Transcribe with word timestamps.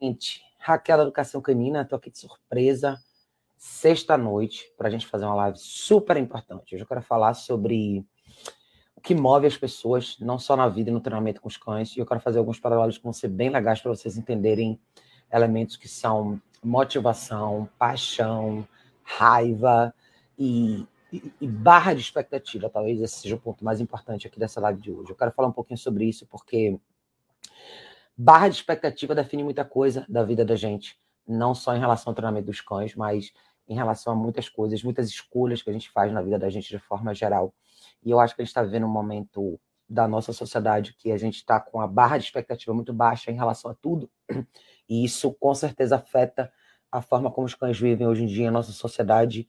Gente, 0.00 0.44
Raquel 0.58 0.98
da 0.98 1.02
Educação 1.04 1.40
Canina, 1.40 1.82
tô 1.82 1.96
aqui 1.96 2.10
de 2.10 2.18
surpresa, 2.18 3.00
sexta-noite, 3.56 4.70
para 4.76 4.88
a 4.88 4.90
gente 4.90 5.06
fazer 5.06 5.24
uma 5.24 5.34
live 5.34 5.56
super 5.58 6.18
importante. 6.18 6.74
Hoje 6.74 6.84
eu 6.84 6.86
quero 6.86 7.00
falar 7.00 7.32
sobre 7.32 8.04
o 8.94 9.00
que 9.00 9.14
move 9.14 9.46
as 9.46 9.56
pessoas, 9.56 10.18
não 10.20 10.38
só 10.38 10.54
na 10.54 10.68
vida 10.68 10.90
e 10.90 10.92
no 10.92 11.00
treinamento 11.00 11.40
com 11.40 11.48
os 11.48 11.56
cães, 11.56 11.96
e 11.96 12.00
eu 12.00 12.04
quero 12.04 12.20
fazer 12.20 12.38
alguns 12.38 12.60
paralelos 12.60 12.98
que 12.98 13.04
vão 13.04 13.12
ser 13.14 13.28
bem 13.28 13.48
legais 13.48 13.80
para 13.80 13.90
vocês 13.90 14.18
entenderem 14.18 14.78
elementos 15.32 15.76
que 15.76 15.88
são 15.88 16.38
motivação, 16.62 17.66
paixão, 17.78 18.68
raiva 19.02 19.94
e, 20.38 20.86
e, 21.10 21.32
e, 21.40 21.48
barra 21.48 21.94
de 21.94 22.02
expectativa. 22.02 22.68
Talvez 22.68 23.00
esse 23.00 23.20
seja 23.20 23.36
o 23.36 23.40
ponto 23.40 23.64
mais 23.64 23.80
importante 23.80 24.26
aqui 24.26 24.38
dessa 24.38 24.60
live 24.60 24.78
de 24.78 24.92
hoje. 24.92 25.10
Eu 25.10 25.16
quero 25.16 25.32
falar 25.32 25.48
um 25.48 25.52
pouquinho 25.52 25.78
sobre 25.78 26.04
isso 26.04 26.26
porque 26.26 26.78
barra 28.16 28.48
de 28.48 28.56
expectativa 28.56 29.14
define 29.14 29.44
muita 29.44 29.64
coisa 29.64 30.06
da 30.08 30.22
vida 30.22 30.44
da 30.44 30.56
gente, 30.56 30.98
não 31.26 31.54
só 31.54 31.74
em 31.74 31.80
relação 31.80 32.10
ao 32.10 32.14
treinamento 32.14 32.46
dos 32.46 32.60
cães, 32.60 32.94
mas 32.94 33.32
em 33.68 33.74
relação 33.74 34.12
a 34.12 34.16
muitas 34.16 34.48
coisas, 34.48 34.82
muitas 34.82 35.08
escolhas 35.08 35.62
que 35.62 35.68
a 35.68 35.72
gente 35.72 35.90
faz 35.90 36.12
na 36.12 36.22
vida 36.22 36.38
da 36.38 36.48
gente 36.48 36.68
de 36.68 36.78
forma 36.78 37.14
geral. 37.14 37.52
E 38.02 38.10
eu 38.10 38.20
acho 38.20 38.34
que 38.34 38.42
a 38.42 38.44
gente 38.44 38.50
está 38.50 38.62
vivendo 38.62 38.86
um 38.86 38.90
momento 38.90 39.60
da 39.88 40.08
nossa 40.08 40.32
sociedade 40.32 40.94
que 40.94 41.12
a 41.12 41.16
gente 41.16 41.36
está 41.36 41.60
com 41.60 41.80
a 41.80 41.86
barra 41.86 42.18
de 42.18 42.24
expectativa 42.24 42.74
muito 42.74 42.92
baixa 42.92 43.30
em 43.30 43.34
relação 43.34 43.70
a 43.70 43.74
tudo, 43.74 44.10
e 44.88 45.04
isso 45.04 45.32
com 45.34 45.54
certeza 45.54 45.96
afeta 45.96 46.52
a 46.90 47.02
forma 47.02 47.30
como 47.30 47.46
os 47.46 47.54
cães 47.54 47.78
vivem 47.78 48.06
hoje 48.06 48.22
em 48.24 48.26
dia 48.26 48.46
em 48.46 48.50
nossa 48.50 48.72
sociedade, 48.72 49.48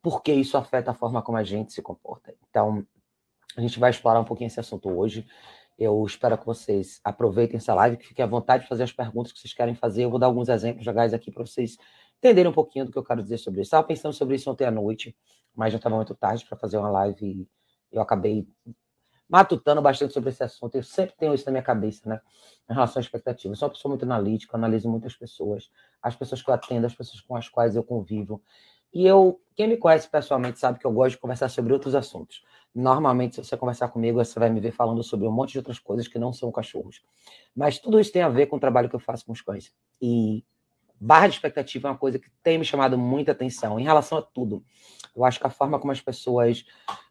porque 0.00 0.32
isso 0.32 0.56
afeta 0.56 0.92
a 0.92 0.94
forma 0.94 1.20
como 1.22 1.36
a 1.36 1.44
gente 1.44 1.72
se 1.72 1.82
comporta. 1.82 2.34
Então, 2.48 2.86
a 3.56 3.60
gente 3.60 3.78
vai 3.78 3.90
explorar 3.90 4.20
um 4.20 4.24
pouquinho 4.24 4.46
esse 4.46 4.60
assunto 4.60 4.88
hoje. 4.88 5.26
Eu 5.78 6.04
espero 6.04 6.36
que 6.36 6.44
vocês 6.44 7.00
aproveitem 7.04 7.58
essa 7.58 7.72
live, 7.74 7.96
que 7.96 8.06
fiquem 8.06 8.24
à 8.24 8.28
vontade 8.28 8.64
de 8.64 8.68
fazer 8.68 8.82
as 8.82 8.92
perguntas 8.92 9.32
que 9.32 9.38
vocês 9.38 9.54
querem 9.54 9.74
fazer. 9.74 10.04
Eu 10.04 10.10
vou 10.10 10.18
dar 10.18 10.26
alguns 10.26 10.48
exemplos 10.48 10.84
legais 10.84 11.14
aqui 11.14 11.30
para 11.30 11.46
vocês 11.46 11.76
entenderem 12.18 12.50
um 12.50 12.54
pouquinho 12.54 12.84
do 12.84 12.90
que 12.90 12.98
eu 12.98 13.04
quero 13.04 13.22
dizer 13.22 13.38
sobre 13.38 13.60
isso. 13.60 13.68
Estava 13.68 13.86
pensando 13.86 14.12
sobre 14.12 14.34
isso 14.34 14.50
ontem 14.50 14.64
à 14.64 14.70
noite, 14.70 15.16
mas 15.54 15.72
já 15.72 15.76
estava 15.76 15.94
muito 15.94 16.14
tarde 16.14 16.44
para 16.44 16.58
fazer 16.58 16.78
uma 16.78 16.90
live 16.90 17.48
eu 17.90 18.02
acabei 18.02 18.46
matutando 19.28 19.82
bastante 19.82 20.14
sobre 20.14 20.30
esse 20.30 20.42
assunto. 20.42 20.74
Eu 20.74 20.82
sempre 20.82 21.14
tenho 21.16 21.34
isso 21.34 21.44
na 21.46 21.52
minha 21.52 21.62
cabeça, 21.62 22.08
né? 22.08 22.20
Em 22.68 22.72
relação 22.72 23.00
à 23.00 23.02
expectativa. 23.02 23.52
Eu 23.52 23.56
sou 23.56 23.68
uma 23.68 23.74
pessoa 23.74 23.90
muito 23.90 24.04
analítica, 24.04 24.56
analiso 24.56 24.88
muitas 24.88 25.14
pessoas, 25.14 25.70
as 26.02 26.16
pessoas 26.16 26.42
que 26.42 26.48
eu 26.48 26.54
atendo, 26.54 26.86
as 26.86 26.94
pessoas 26.94 27.20
com 27.20 27.36
as 27.36 27.48
quais 27.48 27.76
eu 27.76 27.84
convivo. 27.84 28.42
E 28.98 29.06
eu, 29.06 29.40
quem 29.54 29.68
me 29.68 29.76
conhece 29.76 30.10
pessoalmente 30.10 30.58
sabe 30.58 30.80
que 30.80 30.84
eu 30.84 30.90
gosto 30.90 31.10
de 31.12 31.18
conversar 31.18 31.48
sobre 31.48 31.72
outros 31.72 31.94
assuntos. 31.94 32.42
Normalmente, 32.74 33.36
se 33.36 33.44
você 33.44 33.56
conversar 33.56 33.86
comigo, 33.90 34.18
você 34.18 34.36
vai 34.40 34.50
me 34.50 34.58
ver 34.58 34.72
falando 34.72 35.04
sobre 35.04 35.24
um 35.24 35.30
monte 35.30 35.52
de 35.52 35.58
outras 35.58 35.78
coisas 35.78 36.08
que 36.08 36.18
não 36.18 36.32
são 36.32 36.50
cachorros. 36.50 37.00
Mas 37.54 37.78
tudo 37.78 38.00
isso 38.00 38.10
tem 38.10 38.22
a 38.22 38.28
ver 38.28 38.46
com 38.46 38.56
o 38.56 38.58
trabalho 38.58 38.88
que 38.88 38.96
eu 38.96 38.98
faço 38.98 39.24
com 39.24 39.30
os 39.30 39.40
cães. 39.40 39.72
E 40.02 40.44
barra 41.00 41.28
de 41.28 41.34
expectativa 41.34 41.86
é 41.86 41.92
uma 41.92 41.96
coisa 41.96 42.18
que 42.18 42.28
tem 42.42 42.58
me 42.58 42.64
chamado 42.64 42.98
muita 42.98 43.30
atenção 43.30 43.78
em 43.78 43.84
relação 43.84 44.18
a 44.18 44.22
tudo. 44.22 44.64
Eu 45.14 45.24
acho 45.24 45.38
que 45.38 45.46
a 45.46 45.50
forma 45.50 45.78
como 45.78 45.92
as 45.92 46.00
pessoas 46.00 46.66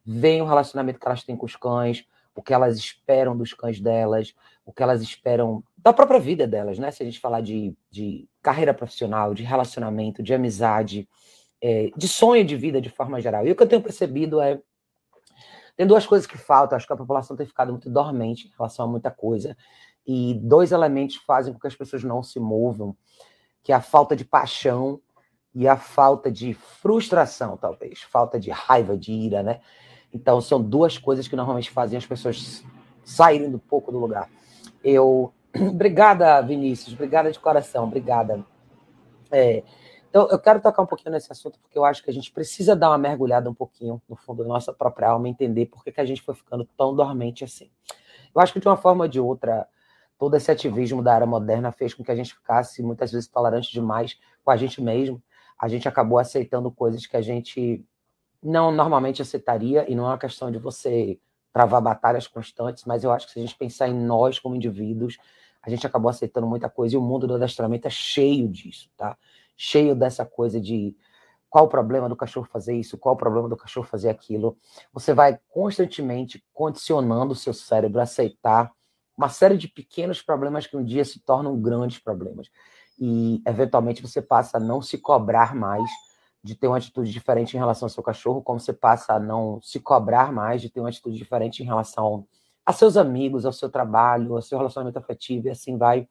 veem 0.06 0.42
o 0.42 0.46
relacionamento 0.46 1.00
que 1.00 1.08
elas 1.08 1.24
têm 1.24 1.38
com 1.38 1.46
os 1.46 1.56
cães, 1.56 2.06
o 2.36 2.42
que 2.42 2.54
elas 2.54 2.78
esperam 2.78 3.38
dos 3.38 3.54
cães 3.54 3.80
delas, 3.80 4.36
o 4.66 4.74
que 4.74 4.84
elas 4.84 5.02
esperam 5.02 5.64
da 5.78 5.94
própria 5.94 6.20
vida 6.20 6.46
delas, 6.46 6.78
né? 6.78 6.92
Se 6.92 7.02
a 7.02 7.06
gente 7.06 7.22
falar 7.22 7.40
de, 7.40 7.74
de 7.90 8.28
carreira 8.42 8.74
profissional, 8.74 9.34
de 9.34 9.44
relacionamento, 9.44 10.22
de 10.22 10.34
amizade, 10.34 11.08
é, 11.62 11.92
de 11.96 12.08
sonho 12.08 12.44
de 12.46 12.56
vida 12.56 12.82
de 12.82 12.90
forma 12.90 13.20
geral. 13.22 13.46
E 13.46 13.52
o 13.52 13.56
que 13.56 13.64
eu 13.64 13.68
tenho 13.68 13.82
percebido 13.82 14.40
é. 14.42 14.60
Tem 15.76 15.86
duas 15.86 16.08
coisas 16.08 16.26
que 16.26 16.38
faltam. 16.38 16.76
Acho 16.76 16.88
que 16.88 16.94
a 16.94 16.98
população 16.98 17.38
tem 17.38 17.46
ficado 17.46 17.72
muito 17.72 17.90
dormente 17.90 18.48
em 18.48 18.52
relação 18.58 18.86
a 18.86 18.88
muita 18.88 19.12
coisa. 19.12 19.56
E 20.06 20.34
dois 20.36 20.72
elementos 20.72 21.18
fazem 21.18 21.54
com 21.54 21.60
que 21.60 21.68
as 21.68 21.76
pessoas 21.76 22.04
não 22.04 22.24
se 22.24 22.40
movam 22.40 22.96
que 23.68 23.74
é 23.74 23.76
a 23.76 23.82
falta 23.82 24.16
de 24.16 24.24
paixão 24.24 25.02
e 25.54 25.68
a 25.68 25.76
falta 25.76 26.32
de 26.32 26.54
frustração, 26.54 27.58
talvez, 27.58 28.02
falta 28.02 28.40
de 28.40 28.50
raiva, 28.50 28.98
de 28.98 29.12
ira, 29.12 29.44
né? 29.44 29.60
Então, 30.14 30.40
são 30.40 30.62
duas 30.62 30.98
coisas 30.98 31.28
que 31.28 31.36
normalmente 31.36 31.70
fazem 31.70 31.98
as 31.98 32.06
pessoas 32.06 32.64
saírem 33.04 33.52
do 33.52 33.60
pouco 33.60 33.92
do 33.92 34.00
lugar. 34.00 34.30
Eu. 34.82 35.34
Obrigada, 35.54 36.42
Vinícius, 36.42 36.94
obrigada 36.94 37.30
de 37.30 37.40
coração, 37.40 37.84
obrigada. 37.84 38.42
É, 39.30 39.64
então, 40.18 40.30
eu 40.32 40.40
quero 40.40 40.60
tocar 40.60 40.82
um 40.82 40.86
pouquinho 40.88 41.12
nesse 41.12 41.32
assunto, 41.32 41.60
porque 41.60 41.78
eu 41.78 41.86
acho 41.86 42.04
que 42.04 42.10
a 42.10 42.14
gente 42.14 42.32
precisa 42.32 42.76
dar 42.76 42.90
uma 42.90 42.98
mergulhada 42.98 43.48
um 43.48 43.54
pouquinho 43.54 44.02
no 44.10 44.16
fundo 44.16 44.42
da 44.42 44.50
nossa 44.50 44.74
própria 44.74 45.10
alma, 45.10 45.30
entender 45.30 45.68
por 45.68 45.84
que, 45.84 45.92
que 45.92 46.02
a 46.02 46.06
gente 46.06 46.24
foi 46.24 46.34
ficando 46.34 46.68
tão 46.76 46.96
dormente 46.96 47.44
assim. 47.44 47.70
Eu 48.34 48.42
acho 48.42 48.52
que 48.52 48.60
de 48.60 48.68
uma 48.68 48.78
forma 48.78 49.04
ou 49.04 49.08
de 49.08 49.20
outra, 49.20 49.68
todo 50.18 50.36
esse 50.36 50.50
ativismo 50.50 51.04
da 51.04 51.14
era 51.14 51.28
moderna 51.28 51.72
fez 51.72 51.94
com 51.94 52.04
que 52.04 52.12
a 52.12 52.16
gente 52.16 52.34
ficasse 52.34 52.82
muitas 52.82 53.12
vezes 53.12 53.28
tolerante 53.28 53.72
demais 53.72 54.20
com 54.44 54.50
a 54.50 54.58
gente 54.58 54.82
mesmo. 54.82 55.22
A 55.56 55.68
gente 55.68 55.88
acabou 55.88 56.18
aceitando 56.18 56.72
coisas 56.72 57.06
que 57.06 57.16
a 57.16 57.22
gente 57.22 57.86
não 58.42 58.72
normalmente 58.72 59.22
aceitaria, 59.22 59.86
e 59.88 59.94
não 59.94 60.06
é 60.06 60.08
uma 60.08 60.18
questão 60.18 60.50
de 60.50 60.58
você 60.58 61.20
travar 61.54 61.80
batalhas 61.80 62.26
constantes, 62.26 62.86
mas 62.86 63.04
eu 63.04 63.12
acho 63.12 63.28
que 63.28 63.34
se 63.34 63.40
a 63.40 63.42
gente 63.44 63.56
pensar 63.56 63.88
em 63.88 63.94
nós 63.94 64.40
como 64.40 64.56
indivíduos, 64.56 65.20
a 65.62 65.70
gente 65.70 65.86
acabou 65.86 66.10
aceitando 66.10 66.48
muita 66.48 66.68
coisa, 66.68 66.96
e 66.96 66.98
o 66.98 67.02
mundo 67.02 67.28
do 67.28 67.36
adestramento 67.36 67.86
é 67.86 67.92
cheio 67.92 68.48
disso, 68.48 68.90
tá? 68.98 69.16
Cheio 69.58 69.96
dessa 69.96 70.26
coisa 70.26 70.62
de 70.62 70.96
qual 71.50 71.66
o 71.66 71.70
problema 71.70 72.08
do 72.08 72.16
cachorro 72.16 72.48
fazer 72.52 72.76
isso, 72.76 72.98
qual 72.98 73.16
o 73.16 73.18
problema 73.18 73.50
do 73.50 73.58
cachorro 73.58 73.88
fazer 73.88 74.10
aquilo. 74.10 74.58
Você 74.94 75.14
vai 75.14 75.40
constantemente 75.50 76.44
condicionando 76.54 77.34
o 77.34 77.36
seu 77.36 77.54
cérebro 77.54 78.00
a 78.00 78.04
aceitar 78.04 78.72
uma 79.18 79.30
série 79.30 79.58
de 79.58 79.68
pequenos 79.68 80.22
problemas 80.22 80.68
que 80.68 80.78
um 80.78 80.84
dia 80.84 81.04
se 81.04 81.20
tornam 81.20 81.60
grandes 81.60 81.98
problemas. 82.00 82.50
E, 83.00 83.42
eventualmente, 83.48 84.02
você 84.02 84.22
passa 84.22 84.58
a 84.58 84.60
não 84.60 84.82
se 84.82 84.98
cobrar 84.98 85.56
mais 85.56 85.90
de 86.44 86.56
ter 86.56 86.68
uma 86.68 86.78
atitude 86.78 87.12
diferente 87.12 87.56
em 87.56 87.60
relação 87.60 87.88
ao 87.88 87.90
seu 87.90 88.04
cachorro, 88.04 88.42
como 88.42 88.60
você 88.60 88.74
passa 88.74 89.14
a 89.14 89.20
não 89.20 89.60
se 89.62 89.80
cobrar 89.80 90.32
mais 90.32 90.62
de 90.62 90.70
ter 90.70 90.80
uma 90.80 90.90
atitude 90.90 91.18
diferente 91.18 91.64
em 91.64 91.66
relação 91.66 92.28
a 92.66 92.74
seus 92.74 92.98
amigos, 92.98 93.46
ao 93.46 93.54
seu 93.54 93.70
trabalho, 93.70 94.36
ao 94.36 94.42
seu 94.42 94.58
relacionamento 94.58 95.00
afetivo, 95.00 95.48
e 95.48 95.50
assim 95.50 95.78
vai. 95.78 96.08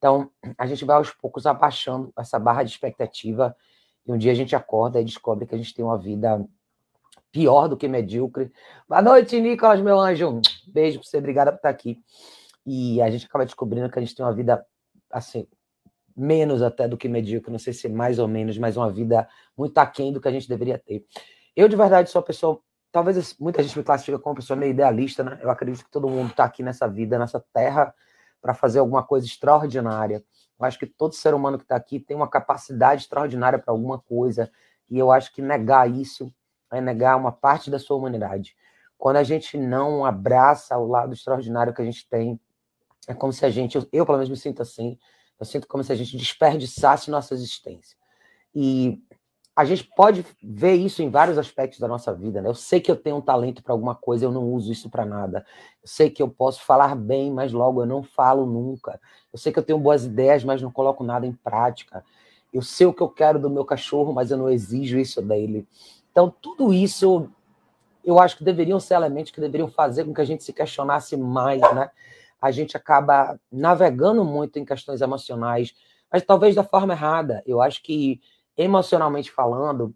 Então, 0.00 0.30
a 0.56 0.66
gente 0.66 0.82
vai 0.82 0.96
aos 0.96 1.10
poucos 1.10 1.44
abaixando 1.44 2.10
essa 2.18 2.38
barra 2.38 2.62
de 2.62 2.70
expectativa, 2.70 3.54
e 4.06 4.10
um 4.10 4.16
dia 4.16 4.32
a 4.32 4.34
gente 4.34 4.56
acorda 4.56 4.98
e 4.98 5.04
descobre 5.04 5.44
que 5.44 5.54
a 5.54 5.58
gente 5.58 5.74
tem 5.74 5.84
uma 5.84 5.98
vida 5.98 6.42
pior 7.30 7.68
do 7.68 7.76
que 7.76 7.86
medíocre. 7.86 8.50
Boa 8.88 9.02
noite, 9.02 9.38
Nicolas, 9.38 9.78
meu 9.82 10.00
anjo. 10.00 10.40
Beijo 10.66 11.00
pra 11.00 11.06
você, 11.06 11.18
obrigada 11.18 11.52
por 11.52 11.58
estar 11.58 11.68
aqui. 11.68 12.00
E 12.64 13.02
a 13.02 13.10
gente 13.10 13.26
acaba 13.26 13.44
descobrindo 13.44 13.90
que 13.90 13.98
a 13.98 14.00
gente 14.00 14.14
tem 14.14 14.24
uma 14.24 14.32
vida, 14.32 14.64
assim, 15.10 15.46
menos 16.16 16.62
até 16.62 16.88
do 16.88 16.96
que 16.96 17.06
medíocre, 17.06 17.52
não 17.52 17.58
sei 17.58 17.74
se 17.74 17.86
mais 17.86 18.18
ou 18.18 18.26
menos, 18.26 18.56
mas 18.56 18.78
uma 18.78 18.90
vida 18.90 19.28
muito 19.54 19.76
aquém 19.76 20.14
do 20.14 20.18
que 20.18 20.28
a 20.28 20.32
gente 20.32 20.48
deveria 20.48 20.78
ter. 20.78 21.04
Eu, 21.54 21.68
de 21.68 21.76
verdade, 21.76 22.08
sou 22.08 22.22
uma 22.22 22.26
pessoa, 22.26 22.58
talvez 22.90 23.36
muita 23.38 23.62
gente 23.62 23.76
me 23.76 23.84
classifica 23.84 24.18
como 24.18 24.32
uma 24.32 24.40
pessoa 24.40 24.56
meio 24.56 24.70
idealista, 24.70 25.22
né? 25.22 25.38
Eu 25.42 25.50
acredito 25.50 25.84
que 25.84 25.90
todo 25.90 26.08
mundo 26.08 26.30
está 26.30 26.44
aqui 26.44 26.62
nessa 26.62 26.88
vida, 26.88 27.18
nessa 27.18 27.44
terra, 27.52 27.94
para 28.40 28.54
fazer 28.54 28.78
alguma 28.78 29.02
coisa 29.02 29.26
extraordinária. 29.26 30.24
Eu 30.58 30.66
acho 30.66 30.78
que 30.78 30.86
todo 30.86 31.14
ser 31.14 31.34
humano 31.34 31.58
que 31.58 31.64
está 31.64 31.76
aqui 31.76 31.98
tem 31.98 32.16
uma 32.16 32.28
capacidade 32.28 33.02
extraordinária 33.02 33.58
para 33.58 33.72
alguma 33.72 33.98
coisa, 33.98 34.50
e 34.88 34.98
eu 34.98 35.10
acho 35.10 35.32
que 35.32 35.40
negar 35.40 35.90
isso 35.90 36.32
é 36.72 36.80
negar 36.80 37.16
uma 37.16 37.32
parte 37.32 37.70
da 37.70 37.78
sua 37.78 37.96
humanidade. 37.96 38.56
Quando 38.96 39.16
a 39.16 39.22
gente 39.22 39.56
não 39.56 40.04
abraça 40.04 40.76
o 40.76 40.86
lado 40.86 41.12
extraordinário 41.12 41.72
que 41.72 41.80
a 41.80 41.84
gente 41.84 42.06
tem, 42.08 42.38
é 43.08 43.14
como 43.14 43.32
se 43.32 43.44
a 43.44 43.50
gente, 43.50 43.76
eu, 43.92 44.04
pelo 44.04 44.18
menos 44.18 44.28
me 44.28 44.36
sinto 44.36 44.62
assim, 44.62 44.98
eu 45.38 45.46
sinto 45.46 45.66
como 45.66 45.82
se 45.82 45.90
a 45.92 45.96
gente 45.96 46.16
desperdiçasse 46.16 47.10
nossa 47.10 47.32
existência. 47.34 47.96
E 48.54 49.02
a 49.60 49.64
gente 49.64 49.84
pode 49.96 50.24
ver 50.42 50.74
isso 50.74 51.02
em 51.02 51.10
vários 51.10 51.38
aspectos 51.38 51.78
da 51.78 51.86
nossa 51.86 52.12
vida, 52.14 52.40
né? 52.40 52.48
Eu 52.48 52.54
sei 52.54 52.80
que 52.80 52.90
eu 52.90 52.96
tenho 52.96 53.16
um 53.16 53.20
talento 53.20 53.62
para 53.62 53.72
alguma 53.72 53.94
coisa, 53.94 54.24
eu 54.24 54.32
não 54.32 54.44
uso 54.52 54.72
isso 54.72 54.88
para 54.88 55.04
nada. 55.04 55.44
Eu 55.82 55.88
sei 55.88 56.10
que 56.10 56.22
eu 56.22 56.28
posso 56.28 56.62
falar 56.62 56.94
bem, 56.94 57.30
mas 57.30 57.52
logo 57.52 57.82
eu 57.82 57.86
não 57.86 58.02
falo 58.02 58.46
nunca. 58.46 59.00
Eu 59.32 59.38
sei 59.38 59.52
que 59.52 59.58
eu 59.58 59.62
tenho 59.62 59.78
boas 59.78 60.04
ideias, 60.04 60.42
mas 60.44 60.62
não 60.62 60.70
coloco 60.70 61.04
nada 61.04 61.26
em 61.26 61.32
prática. 61.32 62.04
Eu 62.52 62.62
sei 62.62 62.86
o 62.86 62.92
que 62.92 63.02
eu 63.02 63.08
quero 63.08 63.38
do 63.38 63.50
meu 63.50 63.64
cachorro, 63.64 64.12
mas 64.12 64.30
eu 64.30 64.38
não 64.38 64.48
exijo 64.48 64.98
isso 64.98 65.22
dele. 65.22 65.66
Então, 66.10 66.34
tudo 66.40 66.72
isso 66.72 67.28
eu 68.04 68.18
acho 68.18 68.36
que 68.36 68.44
deveriam 68.44 68.80
ser 68.80 68.94
elementos 68.94 69.30
que 69.30 69.40
deveriam 69.40 69.68
fazer 69.68 70.04
com 70.04 70.14
que 70.14 70.20
a 70.20 70.24
gente 70.24 70.42
se 70.42 70.52
questionasse 70.52 71.16
mais, 71.16 71.60
né? 71.74 71.90
a 72.40 72.50
gente 72.50 72.76
acaba 72.76 73.38
navegando 73.52 74.24
muito 74.24 74.58
em 74.58 74.64
questões 74.64 75.00
emocionais, 75.00 75.74
mas 76.10 76.24
talvez 76.24 76.54
da 76.54 76.64
forma 76.64 76.94
errada. 76.94 77.42
Eu 77.44 77.60
acho 77.60 77.82
que, 77.82 78.20
emocionalmente 78.62 79.30
falando, 79.30 79.94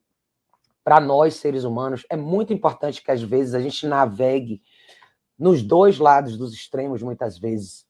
para 0.82 1.00
nós 1.00 1.34
seres 1.34 1.64
humanos, 1.64 2.04
é 2.10 2.16
muito 2.16 2.52
importante 2.52 3.02
que 3.02 3.10
às 3.10 3.22
vezes 3.22 3.54
a 3.54 3.60
gente 3.60 3.86
navegue 3.86 4.62
nos 5.38 5.62
dois 5.62 5.98
lados 5.98 6.36
dos 6.36 6.52
extremos, 6.52 7.02
muitas 7.02 7.38
vezes. 7.38 7.86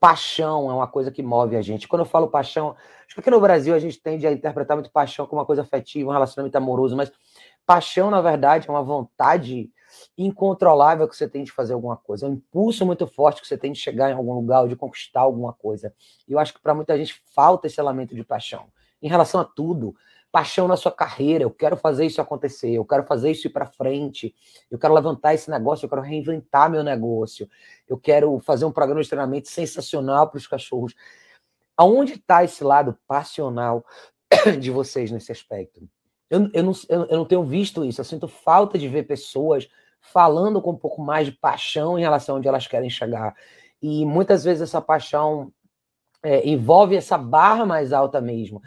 Paixão 0.00 0.70
é 0.70 0.74
uma 0.74 0.86
coisa 0.86 1.10
que 1.10 1.22
move 1.22 1.56
a 1.56 1.62
gente. 1.62 1.88
Quando 1.88 2.00
eu 2.00 2.06
falo 2.06 2.28
paixão, 2.28 2.76
acho 3.04 3.14
que 3.14 3.20
aqui 3.20 3.30
no 3.30 3.40
Brasil 3.40 3.74
a 3.74 3.78
gente 3.78 4.00
tende 4.00 4.26
a 4.26 4.32
interpretar 4.32 4.76
muito 4.76 4.90
paixão 4.90 5.26
como 5.26 5.40
uma 5.40 5.46
coisa 5.46 5.62
afetiva, 5.62 6.08
um 6.08 6.12
relacionamento 6.12 6.56
amoroso, 6.56 6.96
mas 6.96 7.12
paixão, 7.66 8.10
na 8.10 8.20
verdade, 8.20 8.68
é 8.68 8.70
uma 8.70 8.82
vontade 8.82 9.70
incontrolável 10.16 11.08
que 11.08 11.16
você 11.16 11.28
tem 11.28 11.44
de 11.44 11.52
fazer 11.52 11.72
alguma 11.72 11.96
coisa, 11.96 12.26
é 12.26 12.28
um 12.28 12.34
impulso 12.34 12.84
muito 12.86 13.06
forte 13.06 13.40
que 13.40 13.48
você 13.48 13.58
tem 13.58 13.72
de 13.72 13.78
chegar 13.78 14.10
em 14.10 14.14
algum 14.14 14.34
lugar 14.34 14.62
ou 14.62 14.68
de 14.68 14.76
conquistar 14.76 15.20
alguma 15.20 15.52
coisa. 15.52 15.92
E 16.26 16.32
eu 16.32 16.38
acho 16.38 16.54
que 16.54 16.60
para 16.60 16.74
muita 16.74 16.96
gente 16.96 17.20
falta 17.34 17.66
esse 17.66 17.80
elemento 17.80 18.14
de 18.14 18.24
paixão. 18.24 18.66
Em 19.00 19.08
relação 19.08 19.40
a 19.40 19.44
tudo, 19.44 19.94
paixão 20.30 20.68
na 20.68 20.76
sua 20.76 20.92
carreira, 20.92 21.44
eu 21.44 21.50
quero 21.50 21.76
fazer 21.76 22.06
isso 22.06 22.20
acontecer, 22.20 22.70
eu 22.72 22.84
quero 22.84 23.04
fazer 23.04 23.30
isso 23.30 23.46
ir 23.46 23.50
para 23.50 23.66
frente, 23.66 24.34
eu 24.70 24.78
quero 24.78 24.94
levantar 24.94 25.34
esse 25.34 25.50
negócio, 25.50 25.86
eu 25.86 25.90
quero 25.90 26.02
reinventar 26.02 26.70
meu 26.70 26.82
negócio, 26.82 27.48
eu 27.88 27.98
quero 27.98 28.38
fazer 28.40 28.64
um 28.64 28.72
programa 28.72 29.02
de 29.02 29.08
treinamento 29.08 29.48
sensacional 29.48 30.28
para 30.28 30.38
os 30.38 30.46
cachorros. 30.46 30.94
Aonde 31.76 32.14
está 32.14 32.44
esse 32.44 32.62
lado 32.62 32.98
passional 33.06 33.84
de 34.60 34.70
vocês 34.70 35.10
nesse 35.10 35.32
aspecto? 35.32 35.88
Eu, 36.28 36.50
eu, 36.52 36.62
não, 36.62 36.72
eu, 36.88 37.04
eu 37.06 37.16
não 37.18 37.24
tenho 37.24 37.44
visto 37.44 37.84
isso, 37.84 38.00
eu 38.00 38.04
sinto 38.04 38.28
falta 38.28 38.78
de 38.78 38.86
ver 38.86 39.04
pessoas 39.04 39.68
falando 40.00 40.60
com 40.60 40.72
um 40.72 40.76
pouco 40.76 41.00
mais 41.00 41.26
de 41.26 41.32
paixão 41.32 41.98
em 41.98 42.02
relação 42.02 42.34
a 42.34 42.38
onde 42.38 42.48
elas 42.48 42.66
querem 42.66 42.90
chegar. 42.90 43.34
E 43.80 44.04
muitas 44.04 44.44
vezes 44.44 44.62
essa 44.62 44.80
paixão 44.80 45.50
é, 46.22 46.46
envolve 46.46 46.96
essa 46.96 47.16
barra 47.16 47.64
mais 47.64 47.92
alta 47.92 48.20
mesmo 48.20 48.60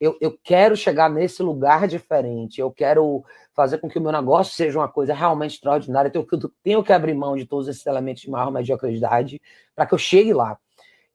eu, 0.00 0.16
eu 0.20 0.36
quero 0.42 0.76
chegar 0.76 1.08
nesse 1.08 1.42
lugar 1.42 1.88
diferente, 1.88 2.60
eu 2.60 2.70
quero 2.70 3.24
fazer 3.54 3.78
com 3.78 3.88
que 3.88 3.98
o 3.98 4.02
meu 4.02 4.12
negócio 4.12 4.54
seja 4.54 4.78
uma 4.78 4.88
coisa 4.88 5.14
realmente 5.14 5.54
extraordinária, 5.54 6.08
então 6.08 6.26
eu 6.30 6.52
tenho 6.62 6.84
que 6.84 6.92
abrir 6.92 7.14
mão 7.14 7.36
de 7.36 7.46
todos 7.46 7.68
esses 7.68 7.86
elementos 7.86 8.22
de 8.22 8.30
maior 8.30 8.50
mediocridade 8.50 9.40
para 9.74 9.86
que 9.86 9.94
eu 9.94 9.98
chegue 9.98 10.34
lá. 10.34 10.58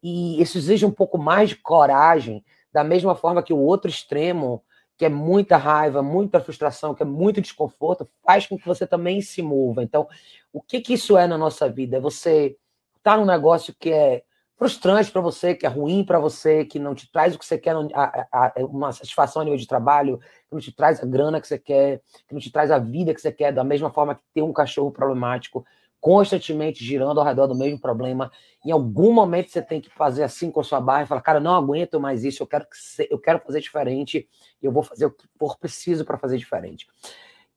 E 0.01 0.41
isso 0.41 0.57
exige 0.57 0.85
um 0.85 0.91
pouco 0.91 1.17
mais 1.17 1.49
de 1.49 1.55
coragem, 1.57 2.43
da 2.73 2.83
mesma 2.83 3.13
forma 3.13 3.43
que 3.43 3.53
o 3.53 3.59
outro 3.59 3.89
extremo, 3.89 4.63
que 4.97 5.05
é 5.05 5.09
muita 5.09 5.57
raiva, 5.57 6.01
muita 6.01 6.39
frustração, 6.39 6.95
que 6.95 7.03
é 7.03 7.05
muito 7.05 7.41
desconforto, 7.41 8.09
faz 8.23 8.47
com 8.47 8.57
que 8.57 8.67
você 8.67 8.87
também 8.87 9.21
se 9.21 9.41
mova. 9.43 9.83
Então, 9.83 10.07
o 10.51 10.61
que, 10.61 10.81
que 10.81 10.93
isso 10.93 11.17
é 11.17 11.27
na 11.27 11.37
nossa 11.37 11.69
vida? 11.69 11.97
É 11.97 11.99
você 11.99 12.57
estar 12.97 13.11
tá 13.11 13.17
num 13.17 13.25
negócio 13.25 13.75
que 13.79 13.91
é 13.91 14.23
frustrante 14.61 15.11
para 15.11 15.21
você, 15.21 15.55
que 15.55 15.65
é 15.65 15.69
ruim 15.69 16.03
para 16.03 16.19
você, 16.19 16.63
que 16.63 16.77
não 16.77 16.93
te 16.93 17.11
traz 17.11 17.33
o 17.33 17.39
que 17.39 17.43
você 17.43 17.57
quer, 17.57 17.75
a, 17.95 18.27
a, 18.31 18.53
uma 18.59 18.91
satisfação 18.91 19.41
a 19.41 19.45
nível 19.45 19.57
de 19.57 19.65
trabalho, 19.65 20.19
que 20.19 20.53
não 20.53 20.59
te 20.59 20.71
traz 20.71 21.01
a 21.01 21.05
grana 21.07 21.41
que 21.41 21.47
você 21.47 21.57
quer, 21.57 22.03
que 22.27 22.33
não 22.35 22.39
te 22.39 22.51
traz 22.51 22.69
a 22.69 22.77
vida 22.77 23.11
que 23.11 23.19
você 23.19 23.31
quer, 23.31 23.51
da 23.51 23.63
mesma 23.63 23.89
forma 23.89 24.13
que 24.13 24.21
ter 24.35 24.43
um 24.43 24.53
cachorro 24.53 24.91
problemático 24.91 25.65
constantemente 25.99 26.85
girando 26.85 27.19
ao 27.19 27.25
redor 27.25 27.47
do 27.47 27.55
mesmo 27.55 27.79
problema. 27.79 28.31
Em 28.63 28.69
algum 28.69 29.11
momento 29.11 29.49
você 29.49 29.63
tem 29.63 29.81
que 29.81 29.89
fazer 29.89 30.21
assim 30.21 30.51
com 30.51 30.59
a 30.59 30.63
sua 30.63 30.79
barra 30.79 31.03
e 31.03 31.07
falar, 31.07 31.21
cara, 31.21 31.39
não 31.39 31.55
aguento 31.55 31.99
mais 31.99 32.23
isso, 32.23 32.43
eu 32.43 32.47
quero 32.47 32.65
que 32.65 33.07
eu 33.09 33.17
quero 33.17 33.39
fazer 33.39 33.61
diferente, 33.61 34.29
eu 34.61 34.71
vou 34.71 34.83
fazer 34.83 35.07
o 35.07 35.11
que 35.11 35.25
for 35.39 35.57
preciso 35.57 36.05
para 36.05 36.19
fazer 36.19 36.37
diferente. 36.37 36.87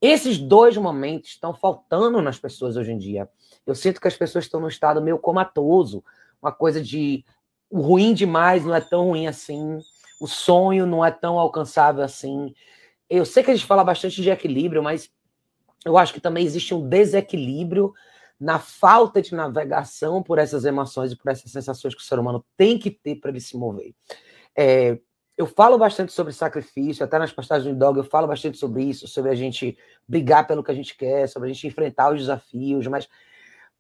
Esses 0.00 0.38
dois 0.38 0.74
momentos 0.78 1.30
estão 1.30 1.52
faltando 1.52 2.22
nas 2.22 2.38
pessoas 2.38 2.78
hoje 2.78 2.92
em 2.92 2.98
dia. 2.98 3.28
Eu 3.66 3.74
sinto 3.74 4.00
que 4.00 4.08
as 4.08 4.16
pessoas 4.16 4.46
estão 4.46 4.58
num 4.58 4.68
estado 4.68 5.02
meio 5.02 5.18
comatoso 5.18 6.02
uma 6.44 6.52
coisa 6.52 6.82
de 6.82 7.25
o 7.70 7.81
ruim 7.81 8.12
demais 8.12 8.64
não 8.64 8.75
é 8.75 8.81
tão 8.81 9.08
ruim 9.08 9.26
assim, 9.26 9.81
o 10.20 10.26
sonho 10.26 10.87
não 10.87 11.05
é 11.05 11.11
tão 11.11 11.38
alcançável 11.38 12.05
assim. 12.05 12.55
Eu 13.08 13.25
sei 13.25 13.43
que 13.43 13.50
a 13.50 13.55
gente 13.55 13.67
fala 13.67 13.82
bastante 13.82 14.20
de 14.20 14.31
equilíbrio, 14.31 14.82
mas 14.82 15.11
eu 15.85 15.96
acho 15.96 16.12
que 16.12 16.20
também 16.20 16.44
existe 16.44 16.75
um 16.75 16.87
desequilíbrio 16.87 17.93
na 18.38 18.58
falta 18.58 19.23
de 19.23 19.35
navegação 19.35 20.23
por 20.23 20.38
essas 20.38 20.64
emoções 20.64 21.12
e 21.12 21.17
por 21.17 21.31
essas 21.31 21.50
sensações 21.50 21.94
que 21.94 22.00
o 22.00 22.05
ser 22.05 22.19
humano 22.19 22.44
tem 22.56 22.79
que 22.79 22.91
ter 22.91 23.17
para 23.17 23.31
ele 23.31 23.41
se 23.41 23.56
mover. 23.56 23.94
É, 24.56 24.99
eu 25.37 25.46
falo 25.46 25.79
bastante 25.79 26.12
sobre 26.12 26.32
sacrifício, 26.32 27.05
até 27.05 27.19
nas 27.19 27.32
postagens 27.32 27.73
do 27.73 27.79
Dog 27.79 27.99
eu 27.99 28.05
falo 28.05 28.26
bastante 28.26 28.58
sobre 28.58 28.85
isso, 28.85 29.08
sobre 29.08 29.31
a 29.31 29.35
gente 29.35 29.76
brigar 30.06 30.46
pelo 30.46 30.62
que 30.62 30.70
a 30.70 30.75
gente 30.75 30.96
quer, 30.96 31.29
sobre 31.29 31.49
a 31.49 31.52
gente 31.52 31.67
enfrentar 31.67 32.12
os 32.12 32.20
desafios, 32.20 32.87
mas 32.87 33.08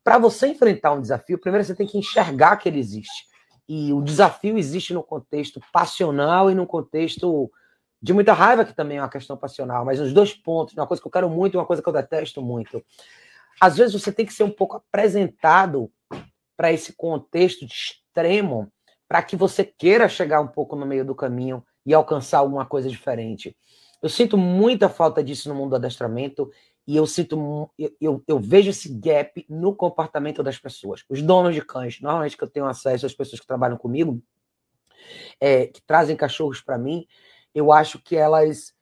para 0.04 0.18
você 0.18 0.48
enfrentar 0.48 0.92
um 0.92 1.00
desafio, 1.00 1.40
primeiro 1.40 1.64
você 1.64 1.74
tem 1.74 1.86
que 1.86 1.98
enxergar 1.98 2.56
que 2.58 2.68
ele 2.68 2.78
existe. 2.78 3.26
E 3.66 3.92
o 3.92 4.02
desafio 4.02 4.58
existe 4.58 4.92
no 4.92 5.02
contexto 5.02 5.60
passional 5.72 6.50
e 6.50 6.54
no 6.54 6.66
contexto 6.66 7.50
de 8.02 8.12
muita 8.12 8.34
raiva, 8.34 8.66
que 8.66 8.74
também 8.74 8.98
é 8.98 9.00
uma 9.00 9.08
questão 9.08 9.34
passional, 9.34 9.82
mas 9.82 9.98
os 9.98 10.12
dois 10.12 10.34
pontos, 10.34 10.74
uma 10.74 10.86
coisa 10.86 11.02
que 11.02 11.08
eu 11.08 11.12
quero 11.12 11.30
muito 11.30 11.54
e 11.54 11.56
uma 11.56 11.64
coisa 11.64 11.82
que 11.82 11.88
eu 11.88 11.92
detesto 11.92 12.42
muito. 12.42 12.84
Às 13.58 13.78
vezes 13.78 13.94
você 13.94 14.12
tem 14.12 14.26
que 14.26 14.34
ser 14.34 14.44
um 14.44 14.50
pouco 14.50 14.76
apresentado 14.76 15.90
para 16.54 16.70
esse 16.70 16.92
contexto 16.92 17.64
de 17.64 17.72
extremo, 17.72 18.70
para 19.08 19.22
que 19.22 19.36
você 19.36 19.64
queira 19.64 20.06
chegar 20.06 20.42
um 20.42 20.48
pouco 20.48 20.76
no 20.76 20.84
meio 20.84 21.04
do 21.04 21.14
caminho 21.14 21.64
e 21.86 21.94
alcançar 21.94 22.38
alguma 22.38 22.66
coisa 22.66 22.90
diferente. 22.90 23.56
Eu 24.02 24.10
sinto 24.10 24.36
muita 24.36 24.90
falta 24.90 25.24
disso 25.24 25.48
no 25.48 25.54
mundo 25.54 25.70
do 25.70 25.76
adestramento 25.76 26.50
e 26.86 26.96
eu 26.96 27.06
sinto, 27.06 27.70
eu, 27.98 28.22
eu, 28.28 28.38
vejo 28.38 28.68
esse 28.68 28.88
gap 28.88 29.44
no 29.48 29.74
comportamento 29.74 30.42
das 30.42 30.58
pessoas. 30.58 31.02
Os 31.08 31.22
donos 31.22 31.54
de 31.54 31.62
cães, 31.62 31.98
normalmente 32.00 32.36
que 32.36 32.44
eu 32.44 32.50
tenho 32.50 32.66
acesso 32.66 33.06
às 33.06 33.14
pessoas 33.14 33.40
que 33.40 33.46
trabalham 33.46 33.78
comigo, 33.78 34.22
é, 35.40 35.66
que 35.66 35.80
trazem 35.82 36.16
cachorros 36.16 36.60
para 36.60 36.76
mim, 36.76 37.06
eu 37.54 37.72
acho 37.72 37.98
que 38.02 38.16
elas 38.16 38.73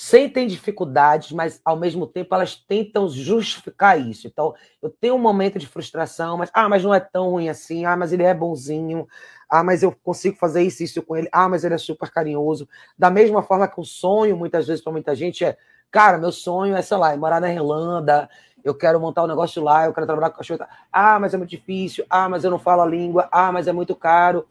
sentem 0.00 0.46
dificuldades, 0.46 1.32
mas 1.32 1.60
ao 1.64 1.76
mesmo 1.76 2.06
tempo 2.06 2.32
elas 2.32 2.54
tentam 2.54 3.08
justificar 3.08 4.00
isso. 4.00 4.28
Então, 4.28 4.54
eu 4.80 4.88
tenho 4.90 5.16
um 5.16 5.18
momento 5.18 5.58
de 5.58 5.66
frustração, 5.66 6.36
mas 6.38 6.50
ah, 6.54 6.68
mas 6.68 6.84
não 6.84 6.94
é 6.94 7.00
tão 7.00 7.30
ruim 7.30 7.48
assim. 7.48 7.84
Ah, 7.84 7.96
mas 7.96 8.12
ele 8.12 8.22
é 8.22 8.32
bonzinho. 8.32 9.08
Ah, 9.50 9.64
mas 9.64 9.82
eu 9.82 9.90
consigo 9.90 10.36
fazer 10.36 10.62
isso 10.62 10.84
isso 10.84 11.02
com 11.02 11.16
ele. 11.16 11.28
Ah, 11.32 11.48
mas 11.48 11.64
ele 11.64 11.74
é 11.74 11.78
super 11.78 12.12
carinhoso. 12.12 12.68
Da 12.96 13.10
mesma 13.10 13.42
forma 13.42 13.66
que 13.66 13.80
o 13.80 13.84
sonho 13.84 14.36
muitas 14.36 14.68
vezes 14.68 14.84
para 14.84 14.92
muita 14.92 15.16
gente 15.16 15.44
é 15.44 15.56
Cara, 15.90 16.16
meu 16.18 16.30
sonho 16.30 16.76
é, 16.76 16.82
sei 16.82 16.96
lá, 16.98 17.12
é 17.14 17.16
morar 17.16 17.40
na 17.40 17.50
Irlanda, 17.50 18.28
eu 18.62 18.74
quero 18.74 19.00
montar 19.00 19.24
um 19.24 19.26
negócio 19.26 19.62
lá, 19.62 19.86
eu 19.86 19.94
quero 19.94 20.06
trabalhar 20.06 20.28
com 20.30 20.36
cachorro. 20.36 20.60
Ah, 20.92 21.18
mas 21.18 21.32
é 21.34 21.38
muito 21.38 21.50
difícil. 21.50 22.04
Ah, 22.10 22.28
mas 22.28 22.44
eu 22.44 22.50
não 22.52 22.58
falo 22.58 22.82
a 22.82 22.86
língua. 22.86 23.26
Ah, 23.32 23.50
mas 23.50 23.66
é 23.66 23.72
muito 23.72 23.96
caro. 23.96 24.46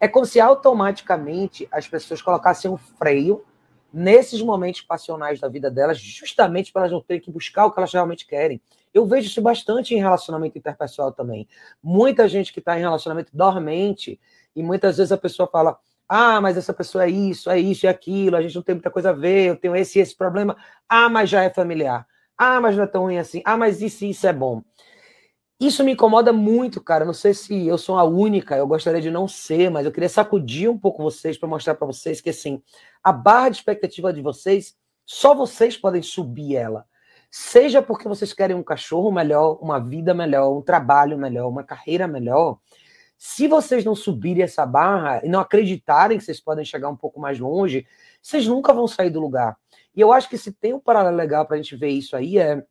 É 0.00 0.08
como 0.08 0.24
se 0.24 0.40
automaticamente 0.40 1.68
as 1.70 1.86
pessoas 1.88 2.22
colocassem 2.22 2.70
um 2.70 2.76
freio 2.78 3.44
nesses 3.96 4.42
momentos 4.42 4.82
passionais 4.82 5.40
da 5.40 5.48
vida 5.48 5.70
delas, 5.70 5.98
justamente 5.98 6.70
para 6.70 6.82
elas 6.82 6.92
não 6.92 7.00
terem 7.00 7.22
que 7.22 7.30
buscar 7.30 7.64
o 7.64 7.70
que 7.72 7.80
elas 7.80 7.90
realmente 7.90 8.26
querem. 8.26 8.60
Eu 8.92 9.06
vejo 9.06 9.26
isso 9.26 9.40
bastante 9.40 9.94
em 9.94 9.98
relacionamento 9.98 10.58
interpessoal 10.58 11.12
também. 11.12 11.48
Muita 11.82 12.28
gente 12.28 12.52
que 12.52 12.58
está 12.58 12.76
em 12.76 12.82
relacionamento 12.82 13.30
dormente, 13.32 14.20
e 14.54 14.62
muitas 14.62 14.98
vezes 14.98 15.12
a 15.12 15.16
pessoa 15.16 15.48
fala: 15.48 15.78
ah, 16.06 16.42
mas 16.42 16.58
essa 16.58 16.74
pessoa 16.74 17.04
é 17.04 17.08
isso, 17.08 17.48
é 17.48 17.58
isso 17.58 17.86
é 17.86 17.88
aquilo, 17.88 18.36
a 18.36 18.42
gente 18.42 18.54
não 18.54 18.62
tem 18.62 18.74
muita 18.74 18.90
coisa 18.90 19.10
a 19.10 19.12
ver, 19.14 19.48
eu 19.48 19.56
tenho 19.56 19.74
esse 19.74 19.98
e 19.98 20.02
esse 20.02 20.14
problema. 20.14 20.54
Ah, 20.86 21.08
mas 21.08 21.30
já 21.30 21.42
é 21.42 21.48
familiar. 21.48 22.06
Ah, 22.36 22.60
mas 22.60 22.76
não 22.76 22.84
é 22.84 22.86
tão 22.86 23.04
ruim 23.04 23.16
assim. 23.16 23.40
Ah, 23.46 23.56
mas 23.56 23.80
isso 23.80 24.04
isso 24.04 24.26
é 24.26 24.32
bom. 24.32 24.62
Isso 25.58 25.82
me 25.82 25.92
incomoda 25.92 26.32
muito, 26.32 26.82
cara. 26.82 27.04
Não 27.04 27.14
sei 27.14 27.32
se 27.32 27.66
eu 27.66 27.78
sou 27.78 27.98
a 27.98 28.04
única, 28.04 28.56
eu 28.56 28.66
gostaria 28.66 29.00
de 29.00 29.10
não 29.10 29.26
ser, 29.26 29.70
mas 29.70 29.86
eu 29.86 29.92
queria 29.92 30.08
sacudir 30.08 30.70
um 30.70 30.78
pouco 30.78 31.02
vocês 31.02 31.38
para 31.38 31.48
mostrar 31.48 31.74
para 31.74 31.86
vocês 31.86 32.20
que 32.20 32.30
assim, 32.30 32.62
a 33.02 33.12
barra 33.12 33.48
de 33.48 33.56
expectativa 33.56 34.12
de 34.12 34.20
vocês, 34.20 34.76
só 35.04 35.34
vocês 35.34 35.76
podem 35.76 36.02
subir 36.02 36.56
ela. 36.56 36.84
Seja 37.30 37.80
porque 37.80 38.08
vocês 38.08 38.32
querem 38.32 38.56
um 38.56 38.62
cachorro 38.62 39.10
melhor, 39.10 39.58
uma 39.62 39.78
vida 39.78 40.12
melhor, 40.12 40.56
um 40.56 40.62
trabalho 40.62 41.18
melhor, 41.18 41.48
uma 41.48 41.64
carreira 41.64 42.06
melhor, 42.06 42.58
se 43.18 43.48
vocês 43.48 43.84
não 43.84 43.94
subirem 43.94 44.42
essa 44.42 44.66
barra 44.66 45.24
e 45.24 45.28
não 45.28 45.40
acreditarem 45.40 46.18
que 46.18 46.24
vocês 46.24 46.40
podem 46.40 46.64
chegar 46.64 46.88
um 46.88 46.96
pouco 46.96 47.18
mais 47.18 47.38
longe, 47.38 47.86
vocês 48.20 48.46
nunca 48.46 48.72
vão 48.74 48.86
sair 48.86 49.10
do 49.10 49.20
lugar. 49.20 49.56
E 49.94 50.00
eu 50.00 50.12
acho 50.12 50.28
que 50.28 50.36
se 50.36 50.52
tem 50.52 50.74
um 50.74 50.80
paralelo 50.80 51.16
legal 51.16 51.46
para 51.46 51.56
a 51.56 51.60
gente 51.60 51.74
ver 51.76 51.88
isso 51.88 52.14
aí 52.14 52.38
é. 52.38 52.62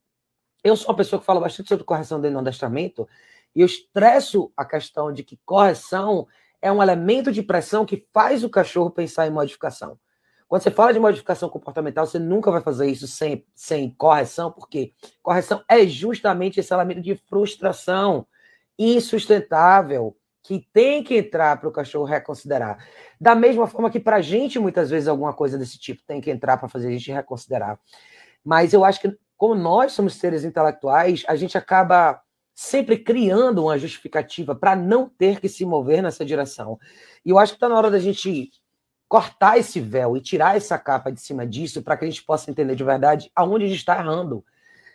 Eu 0.66 0.76
sou 0.76 0.90
uma 0.90 0.98
pessoa 0.98 1.20
que 1.20 1.26
fala 1.28 1.40
bastante 1.40 1.70
sobre 1.70 1.86
correção 1.86 2.20
do 2.20 2.40
adestramento, 2.40 3.08
e 3.56 3.62
eu 3.62 3.68
estresso 3.68 4.52
a 4.58 4.66
questão 4.66 5.14
de 5.14 5.24
que 5.24 5.40
correção 5.46 6.28
é 6.60 6.72
um 6.72 6.82
elemento 6.82 7.32
de 7.32 7.44
pressão 7.44 7.86
que 7.86 8.08
faz 8.12 8.44
o 8.44 8.50
cachorro 8.50 8.90
pensar 8.90 9.28
em 9.28 9.30
modificação. 9.30 10.00
Quando 10.48 10.64
você 10.64 10.72
fala 10.72 10.92
de 10.92 11.00
modificação 11.00 11.50
comportamental, 11.50 12.08
você 12.08 12.18
nunca 12.18 12.50
vai 12.50 12.62
fazer 12.62 12.88
isso 12.90 13.08
sem, 13.08 13.46
sem 13.54 13.92
correção, 13.92 14.52
porque 14.52 14.92
correção 15.22 15.64
é 15.70 15.86
justamente 15.86 16.60
esse 16.60 16.74
elemento 16.74 17.02
de 17.02 17.16
frustração 17.16 18.26
insustentável 18.76 20.18
que 20.42 20.68
tem 20.74 21.04
que 21.04 21.16
entrar 21.16 21.60
para 21.60 21.70
o 21.70 21.72
cachorro 21.72 22.06
reconsiderar. 22.06 22.84
Da 23.22 23.36
mesma 23.36 23.68
forma 23.68 23.92
que 23.92 24.00
para 24.00 24.16
a 24.16 24.22
gente, 24.22 24.58
muitas 24.58 24.90
vezes, 24.90 25.08
alguma 25.08 25.32
coisa 25.32 25.60
desse 25.60 25.78
tipo 25.78 26.02
tem 26.08 26.20
que 26.20 26.32
entrar 26.32 26.58
para 26.58 26.68
fazer 26.68 26.88
a 26.88 26.92
gente 26.92 27.12
reconsiderar. 27.12 27.80
Mas 28.44 28.74
eu 28.74 28.84
acho 28.86 29.02
que, 29.02 29.16
como 29.38 29.56
nós 29.56 29.92
somos 29.92 30.16
seres 30.16 30.44
intelectuais, 30.44 31.24
a 31.28 31.36
gente 31.36 31.58
acaba 31.58 32.22
sempre 32.54 32.98
criando 32.98 33.64
uma 33.64 33.78
justificativa 33.78 34.56
para 34.56 34.76
não 34.76 35.10
ter 35.10 35.42
que 35.42 35.50
se 35.50 35.66
mover 35.66 36.02
nessa 36.02 36.24
direção. 36.24 36.80
E 37.26 37.30
eu 37.30 37.38
acho 37.38 37.54
que 37.54 37.58
está 37.58 37.68
na 37.68 37.76
hora 37.76 37.92
da 37.92 38.00
gente 38.00 38.50
cortar 39.08 39.58
esse 39.58 39.80
véu 39.80 40.16
e 40.16 40.22
tirar 40.22 40.56
essa 40.56 40.78
capa 40.78 41.12
de 41.12 41.20
cima 41.20 41.46
disso 41.46 41.84
para 41.84 41.98
que 41.98 42.06
a 42.06 42.10
gente 42.10 42.24
possa 42.24 42.50
entender 42.50 42.76
de 42.76 42.84
verdade 42.84 43.30
aonde 43.36 43.66
a 43.66 43.68
gente 43.68 43.78
está 43.78 44.00
errando. 44.00 44.44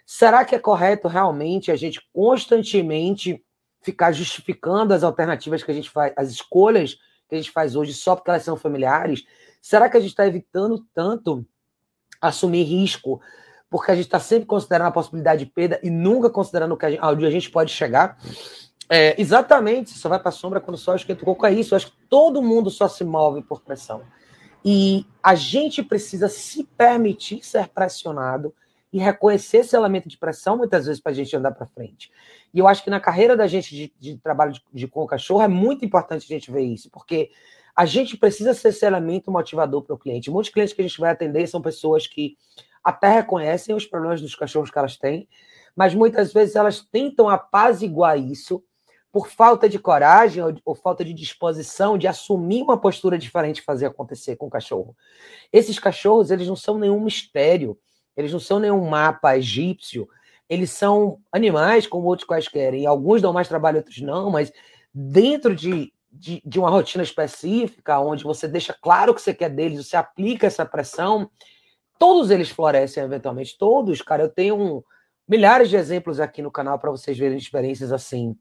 Será 0.06 0.44
que 0.44 0.54
é 0.54 0.58
correto 0.58 1.06
realmente 1.06 1.70
a 1.70 1.76
gente 1.76 2.00
constantemente 2.12 3.44
ficar 3.82 4.12
justificando 4.12 4.92
as 4.92 5.02
alternativas 5.02 5.62
que 5.62 5.70
a 5.70 5.74
gente 5.74 5.90
faz, 5.90 6.12
as 6.16 6.30
escolhas 6.30 6.96
que 7.28 7.34
a 7.34 7.38
gente 7.38 7.50
faz 7.50 7.76
hoje 7.76 7.94
só 7.94 8.16
porque 8.16 8.30
elas 8.30 8.42
são 8.42 8.56
familiares? 8.56 9.24
Será 9.60 9.88
que 9.88 9.96
a 9.96 10.00
gente 10.00 10.10
está 10.10 10.26
evitando 10.26 10.84
tanto 10.92 11.46
assumir 12.20 12.64
risco 12.64 13.20
porque 13.70 13.92
a 13.92 13.94
gente 13.94 14.06
está 14.06 14.18
sempre 14.18 14.46
considerando 14.46 14.88
a 14.88 14.92
possibilidade 14.92 15.44
de 15.44 15.50
perda 15.50 15.78
e 15.82 15.88
nunca 15.88 16.28
considerando 16.28 16.76
que 16.76 16.84
a 16.84 17.08
onde 17.08 17.24
a 17.24 17.30
gente 17.30 17.50
pode 17.50 17.72
chegar. 17.72 18.18
É, 18.88 19.14
exatamente, 19.20 19.90
só 19.90 20.08
vai 20.08 20.18
para 20.18 20.30
a 20.30 20.32
sombra 20.32 20.60
quando 20.60 20.74
o 20.74 20.78
sol 20.78 20.96
esquenta 20.96 21.22
o 21.22 21.24
coco. 21.24 21.46
É 21.46 21.52
isso. 21.52 21.72
Eu 21.72 21.76
acho 21.76 21.86
que 21.86 21.96
todo 22.08 22.42
mundo 22.42 22.68
só 22.68 22.88
se 22.88 23.04
move 23.04 23.42
por 23.42 23.60
pressão. 23.60 24.02
E 24.64 25.06
a 25.22 25.36
gente 25.36 25.82
precisa 25.82 26.28
se 26.28 26.64
permitir 26.76 27.46
ser 27.46 27.68
pressionado 27.68 28.52
e 28.92 28.98
reconhecer 28.98 29.58
esse 29.58 29.76
elemento 29.76 30.08
de 30.08 30.18
pressão 30.18 30.56
muitas 30.56 30.86
vezes 30.86 31.00
para 31.00 31.12
a 31.12 31.14
gente 31.14 31.34
andar 31.36 31.52
para 31.52 31.64
frente. 31.64 32.10
E 32.52 32.58
eu 32.58 32.66
acho 32.66 32.82
que 32.82 32.90
na 32.90 32.98
carreira 32.98 33.36
da 33.36 33.46
gente 33.46 33.74
de, 33.74 33.92
de 34.00 34.18
trabalho 34.18 34.52
de, 34.52 34.60
de, 34.72 34.88
com 34.88 35.04
o 35.04 35.06
cachorro 35.06 35.42
é 35.42 35.48
muito 35.48 35.84
importante 35.84 36.24
a 36.24 36.34
gente 36.34 36.50
ver 36.50 36.62
isso, 36.62 36.90
porque 36.90 37.30
a 37.76 37.86
gente 37.86 38.16
precisa 38.16 38.52
ser 38.52 38.70
esse 38.70 38.84
elemento 38.84 39.30
motivador 39.30 39.82
para 39.82 39.94
o 39.94 39.98
cliente. 39.98 40.30
Muitos 40.30 40.52
clientes 40.52 40.74
que 40.74 40.82
a 40.82 40.86
gente 40.86 41.00
vai 41.00 41.12
atender 41.12 41.46
são 41.46 41.62
pessoas 41.62 42.08
que 42.08 42.36
até 42.82 43.08
reconhecem 43.08 43.74
os 43.74 43.86
problemas 43.86 44.20
dos 44.20 44.34
cachorros 44.34 44.70
que 44.70 44.78
elas 44.78 44.96
têm, 44.96 45.28
mas 45.74 45.94
muitas 45.94 46.32
vezes 46.32 46.56
elas 46.56 46.80
tentam 46.80 47.28
apaziguar 47.28 48.18
isso 48.18 48.62
por 49.12 49.28
falta 49.28 49.68
de 49.68 49.78
coragem 49.78 50.42
ou, 50.42 50.54
ou, 50.64 50.74
falta 50.74 51.04
de 51.04 51.12
disposição 51.12 51.98
de 51.98 52.06
assumir 52.06 52.62
uma 52.62 52.78
postura 52.78 53.18
diferente 53.18 53.62
fazer 53.62 53.86
acontecer 53.86 54.36
com 54.36 54.46
o 54.46 54.50
cachorro. 54.50 54.96
Esses 55.52 55.78
cachorros, 55.78 56.30
eles 56.30 56.46
não 56.46 56.56
são 56.56 56.78
nenhum 56.78 57.00
mistério, 57.00 57.76
eles 58.16 58.32
não 58.32 58.40
são 58.40 58.60
nenhum 58.60 58.88
mapa 58.88 59.36
egípcio, 59.36 60.08
eles 60.48 60.70
são 60.70 61.20
animais 61.32 61.86
como 61.86 62.06
outros 62.06 62.26
quaisquer. 62.26 62.74
E 62.74 62.86
alguns 62.86 63.22
dão 63.22 63.32
mais 63.32 63.48
trabalho, 63.48 63.78
outros 63.78 64.00
não, 64.00 64.30
mas 64.30 64.52
dentro 64.92 65.54
de, 65.54 65.92
de, 66.10 66.42
de, 66.44 66.58
uma 66.58 66.70
rotina 66.70 67.02
específica, 67.02 68.00
onde 68.00 68.24
você 68.24 68.48
deixa 68.48 68.76
claro 68.80 69.12
o 69.12 69.14
que 69.14 69.22
você 69.22 69.32
quer 69.32 69.50
deles, 69.50 69.86
você 69.86 69.96
aplica 69.96 70.46
essa 70.46 70.66
pressão, 70.66 71.30
todos 72.00 72.30
eles 72.30 72.48
florescem 72.48 73.04
eventualmente. 73.04 73.58
Todos, 73.58 74.00
cara. 74.00 74.22
Eu 74.22 74.30
tenho 74.30 74.82
milhares 75.28 75.68
de 75.68 75.76
exemplos 75.76 76.18
aqui 76.18 76.40
no 76.40 76.50
canal 76.50 76.78
para 76.78 76.90
vocês 76.90 77.16
verem 77.16 77.36
experiências 77.36 77.92
assim. 77.92 78.34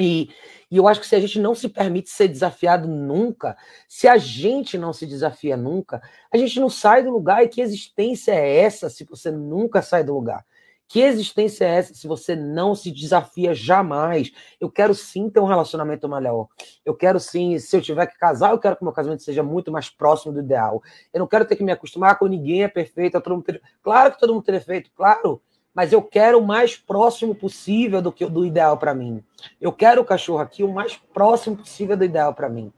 E, 0.00 0.30
e, 0.70 0.76
eu 0.76 0.86
acho 0.86 1.00
que 1.00 1.06
se 1.06 1.14
a 1.14 1.20
gente 1.20 1.38
não 1.38 1.54
se 1.54 1.68
permite 1.68 2.10
ser 2.10 2.28
desafiado 2.28 2.88
nunca, 2.88 3.56
se 3.88 4.06
a 4.08 4.16
gente 4.16 4.76
não 4.76 4.92
se 4.92 5.06
desafia 5.06 5.56
nunca, 5.56 6.02
a 6.32 6.36
gente 6.36 6.58
não 6.58 6.68
sai 6.68 7.04
do 7.04 7.10
lugar. 7.10 7.44
E 7.44 7.48
que 7.48 7.60
existência 7.60 8.32
é 8.32 8.58
essa 8.58 8.90
se 8.90 9.04
você 9.04 9.30
nunca 9.30 9.80
sai 9.80 10.02
do 10.02 10.12
lugar? 10.12 10.44
Que 10.88 11.00
existência 11.00 11.66
é 11.66 11.76
essa 11.76 11.94
se 11.94 12.08
você 12.08 12.34
não 12.34 12.74
se 12.74 12.90
desafia 12.90 13.54
jamais? 13.54 14.32
Eu 14.58 14.70
quero 14.70 14.94
sim 14.94 15.28
ter 15.28 15.38
um 15.38 15.44
relacionamento 15.44 16.08
melhor. 16.08 16.48
Eu 16.84 16.94
quero 16.94 17.20
sim, 17.20 17.58
se 17.58 17.76
eu 17.76 17.82
tiver 17.82 18.06
que 18.06 18.16
casar, 18.16 18.52
eu 18.52 18.58
quero 18.58 18.74
que 18.74 18.82
meu 18.82 18.92
casamento 18.92 19.22
seja 19.22 19.42
muito 19.42 19.70
mais 19.70 19.90
próximo 19.90 20.32
do 20.32 20.40
ideal. 20.40 20.82
Eu 21.12 21.20
não 21.20 21.26
quero 21.26 21.44
ter 21.44 21.56
que 21.56 21.62
me 21.62 21.72
acostumar 21.72 22.18
com 22.18 22.26
ninguém 22.26 22.64
é 22.64 22.68
perfeito, 22.68 23.20
todo 23.20 23.34
mundo 23.34 23.44
ter... 23.44 23.60
Claro 23.82 24.12
que 24.12 24.18
todo 24.18 24.32
mundo 24.32 24.44
tem 24.44 24.54
defeito, 24.54 24.90
claro 24.96 25.42
mas 25.74 25.92
eu 25.92 26.02
quero 26.02 26.40
o 26.40 26.44
mais 26.44 26.76
próximo 26.76 27.36
possível 27.36 28.02
do 28.02 28.10
que 28.10 28.26
do 28.26 28.44
ideal 28.44 28.76
para 28.76 28.92
mim. 28.92 29.22
Eu 29.60 29.72
quero 29.72 30.02
o 30.02 30.04
cachorro 30.04 30.40
aqui 30.40 30.64
o 30.64 30.72
mais 30.72 30.96
próximo 30.96 31.56
possível 31.56 31.96
do 31.96 32.04
ideal 32.04 32.34
para 32.34 32.48
mim. 32.48 32.72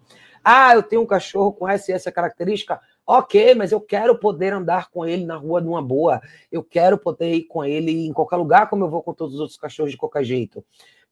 Ah, 0.44 0.74
eu 0.74 0.82
tenho 0.82 1.00
um 1.00 1.06
cachorro 1.06 1.50
com 1.50 1.66
essa 1.66 1.90
e 1.90 1.94
essa 1.94 2.12
característica. 2.12 2.78
Ok, 3.12 3.56
mas 3.56 3.72
eu 3.72 3.80
quero 3.80 4.16
poder 4.16 4.52
andar 4.52 4.88
com 4.88 5.04
ele 5.04 5.26
na 5.26 5.34
rua 5.34 5.60
numa 5.60 5.82
boa. 5.82 6.22
Eu 6.48 6.62
quero 6.62 6.96
poder 6.96 7.34
ir 7.34 7.42
com 7.42 7.64
ele 7.64 8.06
em 8.06 8.12
qualquer 8.12 8.36
lugar, 8.36 8.70
como 8.70 8.84
eu 8.84 8.88
vou 8.88 9.02
com 9.02 9.12
todos 9.12 9.34
os 9.34 9.40
outros 9.40 9.58
cachorros 9.58 9.90
de 9.90 9.96
qualquer 9.96 10.22
jeito. 10.22 10.64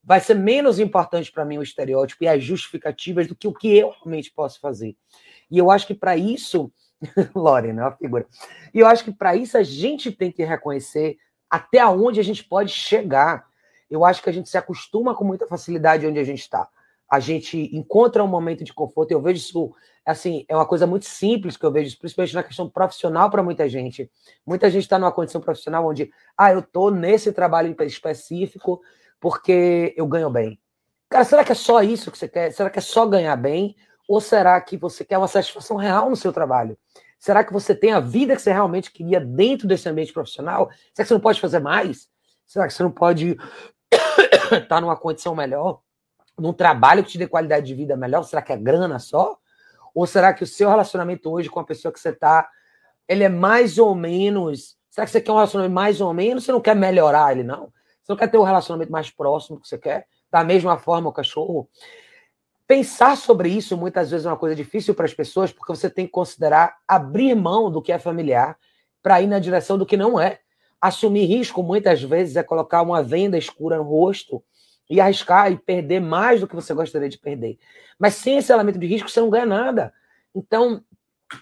Vai 0.05 0.21
ser 0.21 0.35
menos 0.35 0.79
importante 0.79 1.33
para 1.33 1.45
mim 1.45 1.59
o 1.59 1.63
estereótipo 1.63 2.23
e 2.23 2.29
as 2.29 2.45
justificativas 2.45 3.27
do 3.27 3.35
que 3.35 3.49
o 3.49 3.53
que 3.53 3.77
eu 3.77 3.91
realmente 3.91 4.31
posso 4.31 4.61
fazer. 4.61 4.97
E 5.51 5.59
eu 5.59 5.73
acho 5.73 5.89
que 5.89 5.95
para 5.95 6.17
isso, 6.17 6.71
Lore, 7.35 7.73
né, 7.73 7.83
uma 7.83 7.91
figura. 7.91 8.29
E 8.73 8.79
eu 8.79 8.87
acho 8.87 9.03
que 9.03 9.11
para 9.11 9.35
isso 9.35 9.59
a 9.59 9.65
gente 9.65 10.13
tem 10.13 10.31
que 10.31 10.45
reconhecer 10.45 11.19
até 11.51 11.85
onde 11.85 12.21
a 12.21 12.23
gente 12.25 12.45
pode 12.45 12.71
chegar. 12.71 13.49
Eu 13.91 14.05
acho 14.05 14.23
que 14.23 14.31
a 14.31 14.33
gente 14.33 14.49
se 14.49 14.57
acostuma 14.57 15.17
com 15.17 15.25
muita 15.25 15.49
facilidade 15.49 16.07
onde 16.07 16.21
a 16.21 16.25
gente 16.25 16.43
está. 16.43 16.69
A 17.11 17.21
gente 17.21 17.75
encontra 17.75 18.23
um 18.23 18.29
momento 18.29 18.63
de 18.63 18.73
conforto. 18.73 19.13
Eu 19.13 19.23
vejo 19.23 19.39
isso, 19.39 19.75
assim, 20.05 20.45
é 20.49 20.55
uma 20.55 20.67
coisa 20.67 20.87
muito 20.87 21.07
simples 21.07 21.57
que 21.57 21.65
eu 21.65 21.73
vejo, 21.73 21.99
principalmente 21.99 22.35
na 22.35 22.43
questão 22.43 22.69
profissional 22.69 23.31
para 23.31 23.43
muita 23.43 23.69
gente. 23.69 24.11
Muita 24.47 24.71
gente 24.71 24.83
está 24.83 24.99
numa 24.99 25.13
condição 25.13 25.41
profissional 25.41 25.87
onde, 25.87 26.11
ah, 26.37 26.53
eu 26.53 26.61
estou 26.61 26.91
nesse 26.91 27.33
trabalho 27.33 27.75
específico 27.83 28.81
porque 29.21 29.95
eu 29.97 30.07
ganho 30.07 30.31
bem. 30.31 30.61
Cara, 31.09 31.25
será 31.25 31.43
que 31.43 31.53
é 31.53 31.55
só 31.55 31.83
isso 31.83 32.11
que 32.11 32.19
você 32.19 32.29
quer? 32.29 32.53
Será 32.53 32.69
que 32.69 32.79
é 32.79 32.83
só 32.83 33.07
ganhar 33.07 33.37
bem? 33.37 33.75
Ou 34.07 34.21
será 34.21 34.61
que 34.61 34.77
você 34.77 35.05
quer 35.05 35.19
uma 35.19 35.29
satisfação 35.29 35.77
real 35.77 36.11
no 36.11 36.17
seu 36.17 36.33
trabalho? 36.33 36.79
Será 37.19 37.43
que 37.43 37.53
você 37.53 37.75
tem 37.75 37.93
a 37.93 38.01
vida 38.01 38.37
que 38.37 38.43
você 38.43 38.53
realmente 38.53 38.93
queria 38.93 39.21
dentro 39.21 39.67
desse 39.67 39.89
ambiente 39.89 40.13
profissional? 40.13 40.71
Será 40.95 41.05
que 41.05 41.07
você 41.07 41.15
não 41.15 41.21
pode 41.21 41.41
fazer 41.41 41.59
mais? 41.59 42.09
Será 42.47 42.67
que 42.67 42.73
você 42.73 42.83
não 42.83 42.93
pode 42.93 43.37
estar 44.53 44.81
numa 44.81 44.97
condição 44.97 45.35
melhor? 45.35 45.81
Num 46.39 46.53
trabalho 46.53 47.03
que 47.03 47.11
te 47.11 47.19
dê 47.19 47.27
qualidade 47.27 47.67
de 47.67 47.75
vida 47.75 47.97
melhor? 47.97 48.23
Será 48.23 48.41
que 48.41 48.53
é 48.53 48.57
grana 48.57 48.99
só? 48.99 49.37
Ou 49.95 50.07
será 50.07 50.33
que 50.33 50.45
o 50.45 50.47
seu 50.47 50.69
relacionamento 50.69 51.31
hoje 51.31 51.49
com 51.49 51.59
a 51.59 51.65
pessoa 51.65 51.93
que 51.93 51.99
você 51.99 52.11
está, 52.11 52.49
ele 53.09 53.25
é 53.25 53.29
mais 53.29 53.79
ou 53.79 53.95
menos. 53.95 54.77
Será 54.91 55.07
que 55.07 55.11
você 55.11 55.21
quer 55.21 55.33
um 55.33 55.37
relacionamento 55.37 55.75
mais 55.75 56.01
ou 56.01 56.13
menos? 56.13 56.45
Você 56.45 56.53
não 56.53 56.61
quer 56.61 56.77
melhorar 56.77 57.33
ele, 57.33 57.43
não? 57.43 57.73
Você 58.03 58.13
não 58.13 58.17
quer 58.17 58.29
ter 58.29 58.39
um 58.39 58.43
relacionamento 58.43 58.93
mais 58.93 59.11
próximo 59.11 59.61
que 59.61 59.67
você 59.67 59.79
quer? 59.79 60.07
Da 60.31 60.45
mesma 60.45 60.79
forma 60.79 61.09
o 61.09 61.13
cachorro? 61.13 61.69
Pensar 62.67 63.17
sobre 63.17 63.49
isso 63.49 63.77
muitas 63.77 64.11
vezes 64.11 64.27
é 64.27 64.29
uma 64.29 64.37
coisa 64.37 64.55
difícil 64.55 64.95
para 64.95 65.07
as 65.07 65.15
pessoas, 65.15 65.51
porque 65.51 65.75
você 65.75 65.89
tem 65.89 66.05
que 66.05 66.13
considerar 66.13 66.77
abrir 66.87 67.35
mão 67.35 67.71
do 67.71 67.81
que 67.81 67.91
é 67.91 67.99
familiar 67.99 68.59
para 69.03 69.23
ir 69.23 69.27
na 69.27 69.39
direção 69.39 69.79
do 69.79 69.87
que 69.87 69.97
não 69.97 70.21
é. 70.21 70.41
Assumir 70.81 71.25
risco 71.25 71.63
muitas 71.63 72.03
vezes 72.03 72.37
é 72.37 72.43
colocar 72.43 72.83
uma 72.83 73.03
venda 73.03 73.39
escura 73.39 73.79
no 73.79 73.85
rosto 73.85 74.45
e 74.89 75.01
arriscar 75.01 75.53
e 75.53 75.57
perder 75.57 76.01
mais 76.01 76.41
do 76.41 76.47
que 76.49 76.55
você 76.55 76.73
gostaria 76.73 77.09
de 77.09 77.19
perder. 77.19 77.59
Mas 77.99 78.15
sem 78.15 78.39
esse 78.39 78.53
elemento 78.53 78.79
de 78.79 78.87
risco, 78.87 79.11
você 79.11 79.21
não 79.21 79.31
ganha 79.31 79.47
nada. 79.47 79.93
Então, 80.35 80.83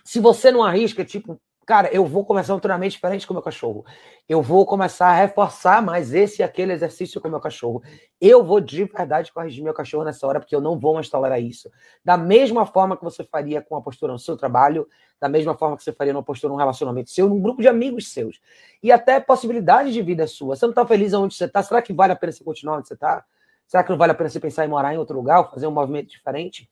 se 0.04 0.18
você 0.18 0.50
não 0.50 0.64
arrisca, 0.64 1.04
tipo, 1.04 1.40
cara, 1.66 1.88
eu 1.92 2.06
vou 2.06 2.24
começar 2.24 2.54
um 2.54 2.60
treinamento 2.60 2.92
diferente 2.92 3.26
com 3.26 3.34
o 3.34 3.36
meu 3.36 3.42
cachorro. 3.42 3.84
Eu 4.28 4.40
vou 4.40 4.64
começar 4.64 5.08
a 5.08 5.14
reforçar 5.14 5.82
mais 5.82 6.14
esse 6.14 6.40
e 6.40 6.44
aquele 6.44 6.72
exercício 6.72 7.20
com 7.20 7.26
o 7.26 7.30
meu 7.30 7.40
cachorro. 7.40 7.82
Eu 8.20 8.44
vou 8.44 8.60
de 8.60 8.84
verdade 8.84 9.32
corrigir 9.32 9.64
meu 9.64 9.74
cachorro 9.74 10.04
nessa 10.04 10.26
hora, 10.26 10.38
porque 10.38 10.54
eu 10.54 10.60
não 10.60 10.78
vou 10.78 10.94
mais 10.94 11.08
tolerar 11.08 11.40
isso. 11.40 11.70
Da 12.04 12.16
mesma 12.16 12.64
forma 12.66 12.96
que 12.96 13.02
você 13.02 13.24
faria 13.24 13.60
com 13.60 13.76
a 13.76 13.82
postura 13.82 14.12
no 14.12 14.18
seu 14.18 14.36
trabalho, 14.36 14.88
da 15.20 15.28
mesma 15.28 15.56
forma 15.56 15.76
que 15.76 15.82
você 15.82 15.92
faria 15.92 16.12
numa 16.12 16.22
postura 16.22 16.52
num 16.52 16.58
relacionamento 16.58 17.10
seu, 17.10 17.28
num 17.28 17.40
grupo 17.40 17.60
de 17.60 17.68
amigos 17.68 18.12
seus. 18.12 18.40
E 18.80 18.92
até 18.92 19.18
possibilidades 19.18 19.92
de 19.92 20.02
vida 20.02 20.26
sua. 20.26 20.54
Você 20.54 20.64
não 20.64 20.70
está 20.70 20.86
feliz 20.86 21.12
onde 21.14 21.34
você 21.34 21.46
está? 21.46 21.62
Será 21.62 21.82
que 21.82 21.92
vale 21.92 22.12
a 22.12 22.16
pena 22.16 22.32
você 22.32 22.44
continuar 22.44 22.78
onde 22.78 22.86
você 22.86 22.94
está? 22.94 23.24
Será 23.66 23.82
que 23.82 23.90
não 23.90 23.98
vale 23.98 24.12
a 24.12 24.14
pena 24.14 24.30
você 24.30 24.40
pensar 24.40 24.64
em 24.64 24.68
morar 24.68 24.94
em 24.94 24.98
outro 24.98 25.16
lugar, 25.16 25.50
fazer 25.50 25.66
um 25.66 25.72
movimento 25.72 26.08
diferente? 26.08 26.70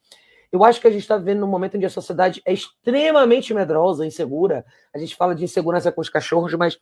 Eu 0.55 0.63
acho 0.63 0.81
que 0.81 0.87
a 0.87 0.91
gente 0.91 1.03
está 1.03 1.17
vivendo 1.17 1.41
num 1.41 1.49
momento 1.49 1.77
onde 1.77 1.85
a 1.85 1.91
sociedade 1.91 2.41
é 2.47 2.53
extremamente 2.53 3.53
medrosa, 3.53 4.07
insegura. 4.07 4.65
A 4.95 4.99
gente 4.99 5.17
fala 5.17 5.35
de 5.35 5.43
insegurança 5.43 5.91
com 5.91 6.01
os 6.01 6.09
cachorros, 6.09 6.55
mas 6.55 6.79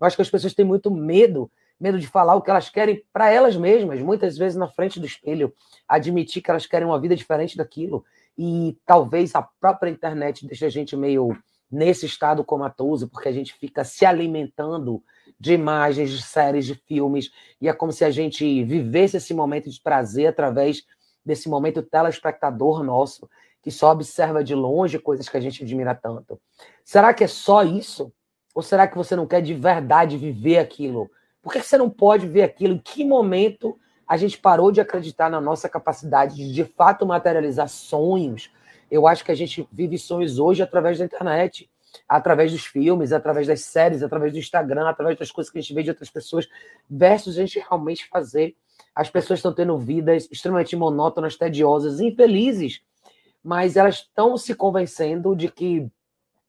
eu 0.00 0.06
acho 0.06 0.14
que 0.14 0.22
as 0.22 0.30
pessoas 0.30 0.54
têm 0.54 0.64
muito 0.64 0.92
medo, 0.92 1.50
medo 1.78 1.98
de 1.98 2.06
falar 2.06 2.36
o 2.36 2.40
que 2.40 2.50
elas 2.50 2.70
querem 2.70 3.04
para 3.12 3.28
elas 3.28 3.56
mesmas, 3.56 4.00
muitas 4.00 4.38
vezes 4.38 4.56
na 4.56 4.68
frente 4.68 5.00
do 5.00 5.06
espelho, 5.06 5.52
admitir 5.88 6.40
que 6.40 6.50
elas 6.50 6.66
querem 6.66 6.86
uma 6.86 7.00
vida 7.00 7.16
diferente 7.16 7.56
daquilo. 7.56 8.04
E 8.38 8.78
talvez 8.86 9.34
a 9.34 9.42
própria 9.42 9.90
internet 9.90 10.46
deixe 10.46 10.64
a 10.64 10.70
gente 10.70 10.96
meio 10.96 11.36
nesse 11.68 12.06
estado 12.06 12.44
comatoso, 12.44 13.08
porque 13.08 13.28
a 13.28 13.32
gente 13.32 13.52
fica 13.54 13.82
se 13.82 14.06
alimentando 14.06 15.02
de 15.38 15.52
imagens, 15.52 16.10
de 16.10 16.22
séries, 16.22 16.66
de 16.66 16.74
filmes, 16.74 17.30
e 17.60 17.68
é 17.68 17.72
como 17.72 17.92
se 17.92 18.04
a 18.04 18.10
gente 18.10 18.64
vivesse 18.64 19.18
esse 19.18 19.34
momento 19.34 19.70
de 19.70 19.80
prazer 19.80 20.28
através 20.28 20.82
desse 21.24 21.48
momento 21.48 21.82
telespectador 21.82 22.82
nosso, 22.82 23.28
que 23.60 23.70
só 23.70 23.90
observa 23.90 24.44
de 24.44 24.54
longe 24.54 24.98
coisas 24.98 25.28
que 25.28 25.36
a 25.36 25.40
gente 25.40 25.64
admira 25.64 25.94
tanto. 25.94 26.40
Será 26.84 27.12
que 27.12 27.24
é 27.24 27.26
só 27.26 27.64
isso? 27.64 28.12
Ou 28.54 28.62
será 28.62 28.86
que 28.86 28.96
você 28.96 29.16
não 29.16 29.26
quer 29.26 29.42
de 29.42 29.52
verdade 29.52 30.16
viver 30.16 30.58
aquilo? 30.58 31.10
Por 31.42 31.52
que 31.52 31.60
você 31.60 31.76
não 31.76 31.90
pode 31.90 32.26
ver 32.26 32.42
aquilo? 32.42 32.74
Em 32.74 32.78
que 32.78 33.04
momento 33.04 33.78
a 34.06 34.16
gente 34.16 34.38
parou 34.38 34.70
de 34.70 34.80
acreditar 34.80 35.28
na 35.28 35.40
nossa 35.40 35.68
capacidade 35.68 36.36
de 36.36 36.52
de 36.52 36.64
fato 36.64 37.04
materializar 37.04 37.68
sonhos? 37.68 38.50
Eu 38.90 39.06
acho 39.06 39.24
que 39.24 39.32
a 39.32 39.34
gente 39.34 39.68
vive 39.70 39.98
sonhos 39.98 40.38
hoje 40.38 40.62
através 40.62 40.98
da 40.98 41.04
internet, 41.04 41.68
através 42.08 42.52
dos 42.52 42.64
filmes, 42.64 43.12
através 43.12 43.46
das 43.46 43.62
séries, 43.62 44.02
através 44.02 44.32
do 44.32 44.38
Instagram, 44.38 44.88
através 44.88 45.18
das 45.18 45.30
coisas 45.30 45.52
que 45.52 45.58
a 45.58 45.60
gente 45.60 45.74
vê 45.74 45.82
de 45.82 45.90
outras 45.90 46.10
pessoas, 46.10 46.48
versus 46.88 47.38
a 47.38 47.40
gente 47.40 47.58
realmente 47.58 48.08
fazer 48.08 48.56
as 48.94 49.10
pessoas 49.10 49.38
estão 49.38 49.52
tendo 49.52 49.76
vidas 49.76 50.26
extremamente 50.30 50.74
monótonas, 50.74 51.36
tediosas, 51.36 52.00
infelizes, 52.00 52.80
mas 53.44 53.76
elas 53.76 53.96
estão 53.96 54.36
se 54.38 54.54
convencendo 54.54 55.36
de 55.36 55.48
que 55.50 55.90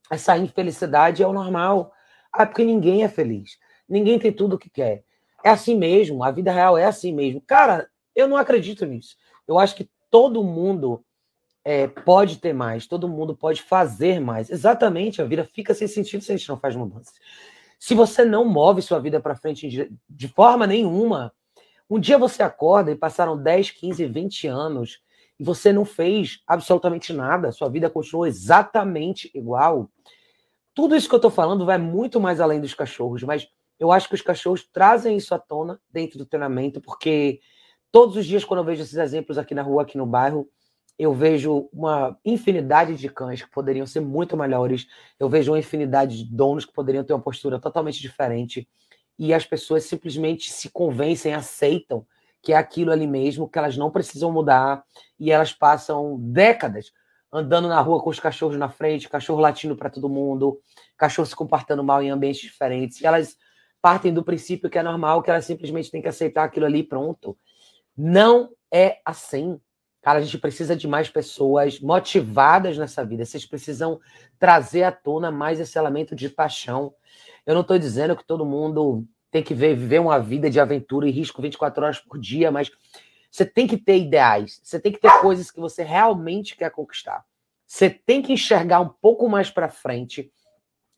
essa 0.09 0.37
infelicidade 0.37 1.21
é 1.21 1.27
o 1.27 1.33
normal. 1.33 1.91
Ah, 2.31 2.45
porque 2.45 2.63
ninguém 2.63 3.03
é 3.03 3.09
feliz. 3.09 3.57
Ninguém 3.87 4.17
tem 4.17 4.31
tudo 4.31 4.55
o 4.55 4.59
que 4.59 4.69
quer. 4.69 5.03
É 5.43 5.49
assim 5.49 5.77
mesmo, 5.77 6.23
a 6.23 6.31
vida 6.31 6.51
real 6.51 6.77
é 6.77 6.85
assim 6.85 7.13
mesmo. 7.13 7.41
Cara, 7.41 7.89
eu 8.15 8.27
não 8.27 8.37
acredito 8.37 8.85
nisso. 8.85 9.15
Eu 9.47 9.59
acho 9.59 9.75
que 9.75 9.89
todo 10.09 10.43
mundo 10.43 11.03
é, 11.69 11.85
pode 11.85 12.37
ter 12.37 12.53
mais, 12.53 12.87
todo 12.87 13.09
mundo 13.09 13.35
pode 13.35 13.61
fazer 13.61 14.21
mais. 14.21 14.49
Exatamente, 14.49 15.21
a 15.21 15.25
vida 15.25 15.43
fica 15.43 15.73
sem 15.73 15.85
sentido 15.85 16.23
se 16.23 16.31
a 16.31 16.37
gente 16.37 16.47
não 16.47 16.57
faz 16.57 16.77
mudanças. 16.77 17.13
Se 17.77 17.93
você 17.93 18.23
não 18.23 18.45
move 18.45 18.81
sua 18.81 18.99
vida 19.01 19.19
para 19.19 19.35
frente 19.35 19.91
de, 20.09 20.27
forma 20.29 20.65
nenhuma, 20.65 21.33
um 21.89 21.99
dia 21.99 22.17
você 22.17 22.41
acorda 22.41 22.89
e 22.89 22.95
passaram 22.95 23.37
10, 23.37 23.71
15, 23.71 24.05
20 24.05 24.47
anos 24.47 25.01
e 25.37 25.43
você 25.43 25.73
não 25.73 25.83
fez 25.83 26.41
absolutamente 26.47 27.11
nada, 27.11 27.51
sua 27.51 27.67
vida 27.67 27.89
continuou 27.89 28.25
exatamente 28.25 29.29
igual. 29.35 29.91
Tudo 30.73 30.95
isso 30.95 31.09
que 31.09 31.15
eu 31.15 31.17
estou 31.17 31.29
falando 31.29 31.65
vai 31.65 31.77
muito 31.77 32.17
mais 32.17 32.39
além 32.39 32.61
dos 32.61 32.73
cachorros, 32.73 33.23
mas 33.23 33.45
eu 33.77 33.91
acho 33.91 34.07
que 34.07 34.15
os 34.15 34.21
cachorros 34.21 34.65
trazem 34.71 35.17
isso 35.17 35.35
à 35.35 35.37
tona 35.37 35.81
dentro 35.91 36.17
do 36.17 36.25
treinamento, 36.25 36.79
porque 36.79 37.41
todos 37.91 38.15
os 38.15 38.25
dias, 38.25 38.45
quando 38.45 38.61
eu 38.61 38.65
vejo 38.65 38.83
esses 38.83 38.95
exemplos 38.95 39.37
aqui 39.37 39.53
na 39.53 39.63
rua, 39.63 39.81
aqui 39.81 39.97
no 39.97 40.05
bairro, 40.05 40.49
eu 40.97 41.13
vejo 41.13 41.69
uma 41.71 42.17
infinidade 42.25 42.95
de 42.95 43.09
cães 43.09 43.41
que 43.41 43.49
poderiam 43.51 43.85
ser 43.85 43.99
muito 43.99 44.35
melhores, 44.35 44.87
eu 45.19 45.29
vejo 45.29 45.51
uma 45.51 45.59
infinidade 45.59 46.23
de 46.23 46.35
donos 46.35 46.65
que 46.65 46.73
poderiam 46.73 47.03
ter 47.03 47.13
uma 47.13 47.21
postura 47.21 47.59
totalmente 47.59 48.01
diferente, 48.01 48.67
e 49.19 49.33
as 49.33 49.45
pessoas 49.45 49.83
simplesmente 49.85 50.51
se 50.51 50.69
convencem, 50.69 51.33
aceitam 51.33 52.05
que 52.41 52.53
é 52.53 52.55
aquilo 52.55 52.91
ali 52.91 53.07
mesmo, 53.07 53.49
que 53.49 53.57
elas 53.57 53.75
não 53.75 53.91
precisam 53.91 54.31
mudar, 54.31 54.83
e 55.19 55.31
elas 55.31 55.51
passam 55.51 56.17
décadas 56.19 56.91
andando 57.31 57.67
na 57.67 57.81
rua 57.81 58.01
com 58.01 58.09
os 58.09 58.19
cachorros 58.19 58.57
na 58.57 58.69
frente, 58.69 59.09
cachorro 59.09 59.41
latindo 59.41 59.75
para 59.75 59.89
todo 59.89 60.07
mundo, 60.07 60.59
cachorro 60.95 61.25
se 61.25 61.35
comportando 61.35 61.83
mal 61.83 62.01
em 62.01 62.09
ambientes 62.09 62.41
diferentes, 62.41 63.01
e 63.01 63.05
elas 63.05 63.37
partem 63.81 64.13
do 64.13 64.23
princípio 64.23 64.69
que 64.69 64.77
é 64.77 64.83
normal, 64.83 65.21
que 65.21 65.29
elas 65.29 65.45
simplesmente 65.45 65.91
têm 65.91 66.01
que 66.01 66.07
aceitar 66.07 66.43
aquilo 66.43 66.65
ali 66.65 66.83
pronto. 66.83 67.37
Não 67.95 68.49
é 68.71 68.99
assim. 69.05 69.59
Cara, 70.01 70.19
a 70.19 70.21
gente 70.21 70.37
precisa 70.37 70.75
de 70.75 70.87
mais 70.87 71.09
pessoas 71.09 71.79
motivadas 71.79 72.77
nessa 72.77 73.03
vida. 73.03 73.25
Vocês 73.25 73.45
precisam 73.45 73.99
trazer 74.39 74.83
à 74.83 74.91
tona 74.91 75.31
mais 75.31 75.59
esse 75.59 75.77
elemento 75.77 76.15
de 76.15 76.29
paixão. 76.29 76.93
Eu 77.45 77.53
não 77.53 77.61
estou 77.61 77.77
dizendo 77.77 78.15
que 78.15 78.25
todo 78.25 78.45
mundo 78.45 79.05
tem 79.31 79.43
que 79.43 79.53
ver, 79.53 79.75
viver 79.75 79.99
uma 79.99 80.19
vida 80.19 80.49
de 80.49 80.59
aventura 80.59 81.07
e 81.07 81.11
risco 81.11 81.41
24 81.41 81.83
horas 81.83 81.99
por 81.99 82.17
dia, 82.17 82.51
mas 82.51 82.71
você 83.29 83.45
tem 83.45 83.67
que 83.67 83.77
ter 83.77 83.97
ideais, 83.97 84.59
você 84.63 84.79
tem 84.79 84.91
que 84.91 84.99
ter 84.99 85.11
coisas 85.19 85.51
que 85.51 85.59
você 85.59 85.83
realmente 85.83 86.55
quer 86.55 86.71
conquistar. 86.71 87.25
Você 87.65 87.89
tem 87.89 88.21
que 88.21 88.33
enxergar 88.33 88.79
um 88.79 88.89
pouco 88.89 89.27
mais 89.27 89.51
para 89.51 89.67
frente 89.67 90.31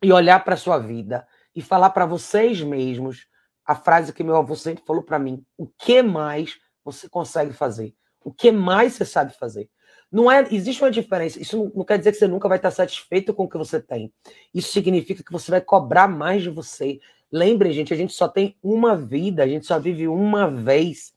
e 0.01 0.13
olhar 0.13 0.43
para 0.43 0.55
sua 0.55 0.77
vida 0.77 1.27
e 1.55 1.61
falar 1.61 1.89
para 1.89 2.05
vocês 2.05 2.61
mesmos 2.61 3.27
a 3.65 3.75
frase 3.75 4.13
que 4.13 4.23
meu 4.23 4.35
avô 4.35 4.55
sempre 4.55 4.83
falou 4.85 5.03
para 5.03 5.19
mim: 5.19 5.43
o 5.57 5.67
que 5.67 6.01
mais 6.01 6.59
você 6.83 7.09
consegue 7.09 7.53
fazer? 7.53 7.95
O 8.23 8.31
que 8.31 8.51
mais 8.51 8.93
você 8.93 9.05
sabe 9.05 9.33
fazer? 9.33 9.69
Não 10.11 10.31
é, 10.31 10.47
existe 10.51 10.81
uma 10.81 10.89
diferença. 10.89 11.39
Isso 11.39 11.71
não, 11.75 11.85
quer 11.85 11.97
dizer 11.97 12.11
que 12.11 12.17
você 12.17 12.27
nunca 12.27 12.47
vai 12.49 12.57
estar 12.57 12.71
satisfeito 12.71 13.33
com 13.33 13.43
o 13.43 13.49
que 13.49 13.57
você 13.57 13.79
tem. 13.79 14.11
Isso 14.53 14.71
significa 14.71 15.23
que 15.23 15.31
você 15.31 15.51
vai 15.51 15.61
cobrar 15.61 16.07
mais 16.07 16.41
de 16.41 16.49
você. 16.49 16.99
Lembre, 17.31 17.71
gente, 17.71 17.93
a 17.93 17.97
gente 17.97 18.13
só 18.13 18.27
tem 18.27 18.55
uma 18.63 18.95
vida, 18.95 19.43
a 19.43 19.47
gente 19.47 19.65
só 19.65 19.79
vive 19.79 20.07
uma 20.07 20.49
vez. 20.49 21.13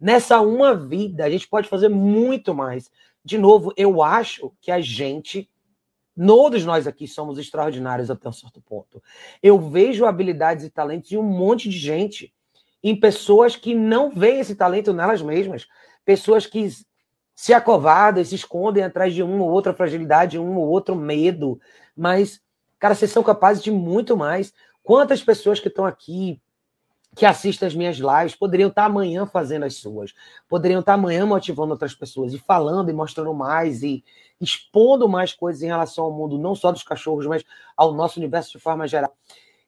Nessa 0.00 0.40
uma 0.40 0.74
vida, 0.74 1.24
a 1.24 1.30
gente 1.30 1.46
pode 1.46 1.68
fazer 1.68 1.90
muito 1.90 2.54
mais. 2.54 2.90
De 3.22 3.36
novo, 3.36 3.74
eu 3.76 4.02
acho 4.02 4.50
que 4.62 4.70
a 4.70 4.80
gente, 4.80 5.50
todos 6.16 6.64
nós 6.64 6.86
aqui 6.86 7.06
somos 7.06 7.38
extraordinários 7.38 8.10
até 8.10 8.26
um 8.26 8.32
certo 8.32 8.62
ponto. 8.62 9.02
Eu 9.42 9.58
vejo 9.58 10.06
habilidades 10.06 10.64
e 10.64 10.70
talentos 10.70 11.12
em 11.12 11.18
um 11.18 11.22
monte 11.22 11.68
de 11.68 11.76
gente, 11.76 12.32
em 12.82 12.98
pessoas 12.98 13.54
que 13.54 13.74
não 13.74 14.10
veem 14.10 14.40
esse 14.40 14.54
talento 14.54 14.94
nelas 14.94 15.20
mesmas, 15.20 15.68
pessoas 16.04 16.46
que 16.46 16.68
se 17.34 17.54
acovardam, 17.54 18.24
se 18.24 18.34
escondem 18.34 18.84
atrás 18.84 19.14
de 19.14 19.22
uma 19.22 19.42
ou 19.42 19.50
outra 19.50 19.72
fragilidade, 19.72 20.38
um 20.38 20.56
ou 20.58 20.68
outro 20.68 20.94
medo, 20.94 21.58
mas, 21.96 22.40
cara, 22.78 22.94
vocês 22.94 23.10
são 23.10 23.22
capazes 23.22 23.62
de 23.62 23.70
muito 23.70 24.16
mais. 24.16 24.52
Quantas 24.82 25.22
pessoas 25.22 25.58
que 25.58 25.68
estão 25.68 25.86
aqui, 25.86 26.40
que 27.16 27.24
assistem 27.24 27.66
as 27.66 27.74
minhas 27.74 27.96
lives, 27.96 28.36
poderiam 28.36 28.68
estar 28.68 28.84
amanhã 28.84 29.26
fazendo 29.26 29.64
as 29.64 29.76
suas, 29.76 30.12
poderiam 30.48 30.80
estar 30.80 30.94
amanhã 30.94 31.24
motivando 31.24 31.72
outras 31.72 31.94
pessoas, 31.94 32.34
e 32.34 32.38
falando 32.38 32.90
e 32.90 32.92
mostrando 32.92 33.32
mais, 33.32 33.82
e 33.82 34.04
expondo 34.40 35.08
mais 35.08 35.32
coisas 35.32 35.62
em 35.62 35.66
relação 35.66 36.04
ao 36.04 36.12
mundo, 36.12 36.38
não 36.38 36.54
só 36.54 36.70
dos 36.70 36.82
cachorros, 36.82 37.26
mas 37.26 37.42
ao 37.76 37.94
nosso 37.94 38.18
universo 38.18 38.52
de 38.52 38.58
forma 38.58 38.86
geral. 38.86 39.16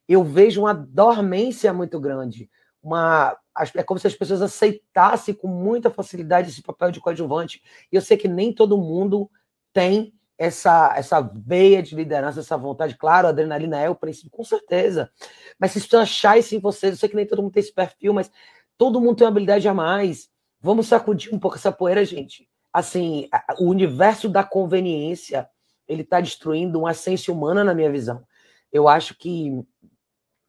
Eu 0.08 0.22
vejo 0.22 0.61
uma 0.61 0.74
dormência 0.74 1.72
muito 1.72 1.98
grande, 1.98 2.50
uma 2.83 3.37
é 3.74 3.82
como 3.82 4.00
se 4.00 4.06
as 4.06 4.14
pessoas 4.14 4.42
aceitassem 4.42 5.34
com 5.34 5.48
muita 5.48 5.90
facilidade 5.90 6.50
esse 6.50 6.62
papel 6.62 6.90
de 6.90 7.00
coadjuvante. 7.00 7.62
E 7.90 7.96
eu 7.96 8.00
sei 8.00 8.16
que 8.16 8.28
nem 8.28 8.52
todo 8.52 8.78
mundo 8.78 9.30
tem 9.72 10.14
essa, 10.38 10.92
essa 10.96 11.20
veia 11.20 11.82
de 11.82 11.94
liderança, 11.94 12.40
essa 12.40 12.56
vontade. 12.56 12.96
Claro, 12.96 13.26
a 13.26 13.30
adrenalina 13.30 13.78
é 13.78 13.88
o 13.88 13.94
princípio, 13.94 14.30
com 14.30 14.42
certeza. 14.42 15.10
Mas 15.58 15.72
vocês 15.72 15.84
precisam 15.84 16.02
achar 16.02 16.38
isso 16.38 16.54
em 16.54 16.58
vocês. 16.58 16.92
Eu 16.92 16.98
sei 16.98 17.08
que 17.08 17.16
nem 17.16 17.26
todo 17.26 17.42
mundo 17.42 17.52
tem 17.52 17.60
esse 17.60 17.72
perfil, 17.72 18.12
mas 18.12 18.30
todo 18.76 19.00
mundo 19.00 19.16
tem 19.16 19.24
uma 19.24 19.30
habilidade 19.30 19.68
a 19.68 19.74
mais. 19.74 20.28
Vamos 20.60 20.88
sacudir 20.88 21.34
um 21.34 21.38
pouco 21.38 21.56
essa 21.56 21.70
poeira, 21.70 22.04
gente. 22.04 22.48
Assim, 22.72 23.28
o 23.58 23.68
universo 23.68 24.28
da 24.28 24.42
conveniência, 24.42 25.48
ele 25.86 26.02
está 26.02 26.20
destruindo 26.20 26.80
uma 26.80 26.92
essência 26.92 27.32
humana 27.32 27.62
na 27.62 27.74
minha 27.74 27.90
visão. 27.90 28.24
Eu 28.72 28.88
acho 28.88 29.16
que 29.16 29.62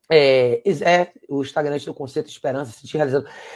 é, 0.10 0.62
é, 0.82 1.12
o 1.30 1.42
Instagram 1.42 1.78
do 1.78 1.94
conceito 1.94 2.30
esperança, 2.30 2.72
se 2.72 2.82
sentir. 2.82 3.00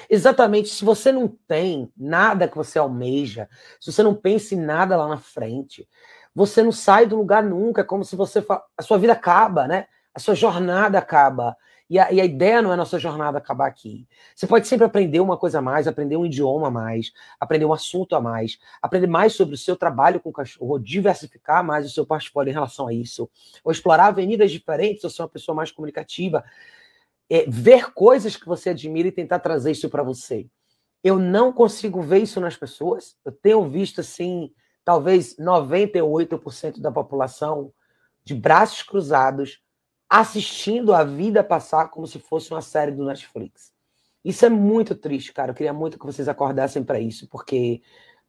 Exatamente, 0.10 0.70
se 0.70 0.84
você 0.84 1.12
não 1.12 1.28
tem 1.28 1.92
nada 1.96 2.48
que 2.48 2.56
você 2.56 2.80
almeja, 2.80 3.50
se 3.80 3.92
você 3.92 4.02
não 4.02 4.16
pensa 4.16 4.56
em 4.56 4.60
nada 4.60 4.96
lá 4.96 5.08
na 5.08 5.18
frente, 5.18 5.88
você 6.34 6.64
não 6.64 6.72
sai 6.72 7.06
do 7.06 7.18
lugar 7.18 7.44
nunca, 7.44 7.82
é 7.82 7.84
como 7.84 8.04
se 8.06 8.16
você. 8.16 8.46
A 8.78 8.84
sua 8.84 8.98
vida 8.98 9.14
acaba, 9.14 9.68
né? 9.68 9.88
A 10.14 10.20
sua 10.20 10.36
jornada 10.36 10.98
acaba. 10.98 11.58
E 11.90 11.98
a, 11.98 12.12
e 12.12 12.20
a, 12.20 12.26
ideia 12.26 12.62
não 12.62 12.72
é 12.72 12.74
a 12.74 12.78
nossa 12.78 13.00
jornada 13.00 13.38
acabar 13.38 13.68
aqui. 13.68 14.06
Você 14.36 14.46
pode 14.46 14.68
sempre 14.68 14.86
aprender 14.86 15.22
uma 15.22 15.38
coisa 15.38 15.60
a 15.60 15.62
mais, 15.62 15.88
aprender 15.88 16.18
um 16.18 16.26
idioma 16.26 16.68
a 16.68 16.72
mais, 16.72 17.14
aprender 17.40 17.64
um 17.64 17.72
assunto 17.72 18.16
a 18.16 18.22
mais, 18.22 18.60
aprender 18.82 19.08
mais 19.08 19.34
sobre 19.34 19.56
o 19.56 19.58
seu 19.58 19.76
trabalho 19.76 20.20
com 20.20 20.30
o 20.30 20.34
cachorro, 20.34 20.78
diversificar 20.80 21.64
mais 21.64 21.86
o 21.86 21.90
seu 21.90 22.06
portfólio 22.06 22.52
em 22.52 22.54
relação 22.54 22.88
a 22.88 22.94
isso, 22.94 23.30
ou 23.64 23.72
explorar 23.72 24.08
avenidas 24.08 24.52
diferentes, 24.52 25.04
ou 25.06 25.10
ser 25.10 25.22
uma 25.22 25.30
pessoa 25.30 25.56
mais 25.56 25.72
comunicativa. 25.72 26.44
É, 27.30 27.46
ver 27.48 27.94
coisas 27.94 28.36
que 28.36 28.46
você 28.46 28.70
admira 28.72 29.08
e 29.08 29.12
tentar 29.12 29.40
trazer 29.40 29.72
isso 29.72 29.90
para 29.90 30.04
você. 30.04 30.48
Eu 31.04 31.18
não 31.18 31.54
consigo 31.54 32.02
ver 32.02 32.20
isso 32.20 32.40
nas 32.40 32.58
pessoas. 32.58 33.16
Eu 33.24 33.32
tenho 33.32 33.70
visto 33.70 34.02
assim 34.02 34.52
talvez 34.84 35.36
98% 35.38 36.80
da 36.80 36.92
população 36.92 37.74
de 38.24 38.34
braços 38.34 38.84
cruzados 38.84 39.62
assistindo 40.10 40.94
a 40.94 41.04
vida 41.04 41.44
passar 41.44 41.90
como 41.90 42.08
se 42.08 42.20
fosse 42.20 42.52
uma 42.52 42.62
série 42.62 42.92
do 42.92 43.06
Netflix. 43.06 43.74
Isso 44.24 44.46
é 44.46 44.50
muito 44.50 44.96
triste, 44.96 45.34
cara. 45.34 45.52
Eu 45.52 45.56
queria 45.56 45.74
muito 45.74 46.00
que 46.00 46.06
vocês 46.06 46.28
acordassem 46.28 46.84
para 46.84 47.00
isso, 47.00 47.28
porque 47.28 47.82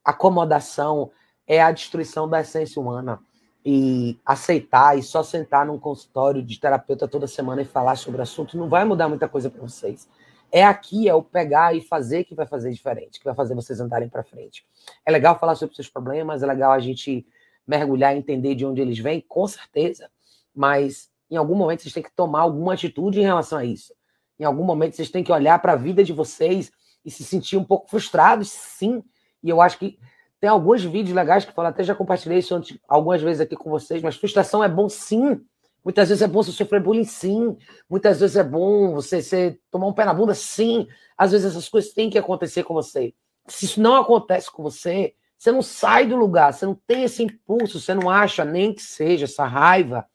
acomodação 0.05 1.11
é 1.47 1.62
a 1.62 1.73
destruição 1.73 2.29
da 2.29 2.41
essência 2.41 2.81
humana. 2.81 3.21
E 3.64 4.19
aceitar 4.25 4.97
e 4.97 5.03
só 5.03 5.23
sentar 5.23 5.67
num 5.67 5.79
consultório 5.79 6.43
de 6.43 6.59
terapeuta 6.59 7.09
toda 7.09 7.27
semana 7.27 7.61
e 7.61 7.67
falar 7.67 7.97
sobre 7.97 8.21
o 8.21 8.23
assunto 8.23 8.57
não 8.57 8.69
vai 8.69 8.85
mudar 8.85 9.09
muita 9.09 9.29
coisa 9.29 9.51
para 9.51 9.61
vocês. 9.61 10.09
É 10.51 10.64
aqui, 10.64 11.09
é 11.09 11.14
o 11.14 11.23
pegar 11.23 11.75
e 11.77 11.81
fazer 11.83 12.25
que 12.25 12.35
vai 12.35 12.47
fazer 12.47 12.71
diferente, 12.71 13.19
que 13.19 13.25
vai 13.25 13.35
fazer 13.35 13.55
vocês 13.55 13.81
andarem 13.81 14.09
para 14.09 14.23
frente. 14.23 14.64
É 15.05 15.11
legal 15.11 15.38
falar 15.38 15.55
sobre 15.57 15.75
seus 15.75 15.88
problemas, 15.88 16.43
é 16.43 16.47
legal 16.47 16.73
a 16.73 16.79
gente 16.79 17.27
mergulhar 17.67 18.14
e 18.14 18.19
entender 18.19 18.55
de 18.55 18.64
onde 18.64 18.81
eles 18.81 18.99
vêm, 18.99 19.21
com 19.21 19.47
certeza. 19.47 20.09
Mas 20.55 21.11
em 21.31 21.37
algum 21.37 21.55
momento 21.55 21.83
vocês 21.83 21.93
têm 21.93 22.03
que 22.03 22.14
tomar 22.14 22.41
alguma 22.41 22.75
atitude 22.75 23.21
em 23.21 23.25
relação 23.25 23.59
a 23.59 23.64
isso. 23.64 23.93
Em 24.38 24.45
algum 24.45 24.64
momento 24.64 24.97
vocês 24.97 25.11
têm 25.11 25.25
que 25.25 25.33
olhar 25.33 25.59
para 25.61 25.73
a 25.73 25.77
vida 25.77 26.03
de 26.03 26.12
vocês 26.12 26.71
e 27.05 27.11
se 27.11 27.25
sentir 27.25 27.57
um 27.57 27.64
pouco 27.64 27.88
frustrados, 27.88 28.51
sim. 28.51 29.03
E 29.43 29.49
eu 29.49 29.61
acho 29.61 29.79
que 29.79 29.99
tem 30.41 30.49
alguns 30.49 30.85
vídeos 30.85 31.14
legais 31.14 31.45
que 31.45 31.59
eu 31.59 31.64
até 31.64 31.83
já 31.83 31.95
compartilhei 31.95 32.38
isso 32.38 32.59
algumas 32.88 33.21
vezes 33.21 33.41
aqui 33.41 33.57
com 33.57 33.71
vocês, 33.71 34.03
mas 34.03 34.17
frustração 34.17 34.62
é 34.62 34.69
bom 34.69 34.88
sim. 34.88 35.41
Muitas 35.85 36.09
vezes 36.09 36.23
é 36.23 36.29
bom 36.29 36.43
você 36.43 36.53
sofrer 36.53 36.83
bullying, 36.83 37.05
sim. 37.05 37.57
Muitas 37.88 38.21
vezes 38.21 38.37
é 38.37 38.45
bom 38.45 38.93
você, 38.93 39.23
você 39.23 39.59
tomar 39.71 39.87
um 39.87 39.93
pé 39.93 40.05
na 40.05 40.14
bunda, 40.14 40.35
sim. 40.35 40.87
Às 41.17 41.33
vezes 41.33 41.47
essas 41.47 41.69
coisas 41.69 41.93
têm 41.93 42.11
que 42.11 42.19
acontecer 42.19 42.62
com 42.62 42.75
você. 42.75 43.14
Se 43.47 43.64
isso 43.64 43.81
não 43.81 43.97
acontece 43.97 44.51
com 44.51 44.62
você, 44.62 45.14
você 45.37 45.51
não 45.51 45.62
sai 45.62 46.07
do 46.07 46.17
lugar, 46.17 46.53
você 46.53 46.67
não 46.67 46.75
tem 46.75 47.05
esse 47.05 47.23
impulso, 47.23 47.81
você 47.81 47.95
não 47.95 48.11
acha 48.11 48.45
nem 48.45 48.73
que 48.73 48.83
seja 48.83 49.25
essa 49.25 49.45
raiva 49.45 50.07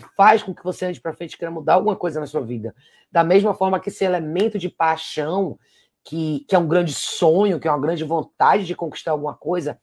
que 0.00 0.14
faz 0.16 0.42
com 0.42 0.54
que 0.54 0.62
você 0.62 0.86
ande 0.86 1.00
para 1.00 1.12
frente 1.12 1.34
e 1.34 1.38
queira 1.38 1.50
mudar 1.50 1.74
alguma 1.74 1.96
coisa 1.96 2.20
na 2.20 2.26
sua 2.26 2.40
vida. 2.40 2.74
Da 3.10 3.24
mesma 3.24 3.54
forma 3.54 3.80
que 3.80 3.88
esse 3.88 4.04
elemento 4.04 4.58
de 4.58 4.68
paixão, 4.68 5.58
que, 6.04 6.44
que 6.48 6.54
é 6.54 6.58
um 6.58 6.68
grande 6.68 6.92
sonho, 6.92 7.58
que 7.58 7.66
é 7.66 7.70
uma 7.70 7.80
grande 7.80 8.04
vontade 8.04 8.64
de 8.64 8.74
conquistar 8.74 9.12
alguma 9.12 9.34
coisa, 9.34 9.78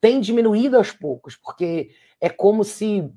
tem 0.00 0.20
diminuído 0.20 0.76
aos 0.76 0.92
poucos, 0.92 1.36
porque 1.36 1.90
é 2.20 2.28
como 2.28 2.64
se 2.64 3.12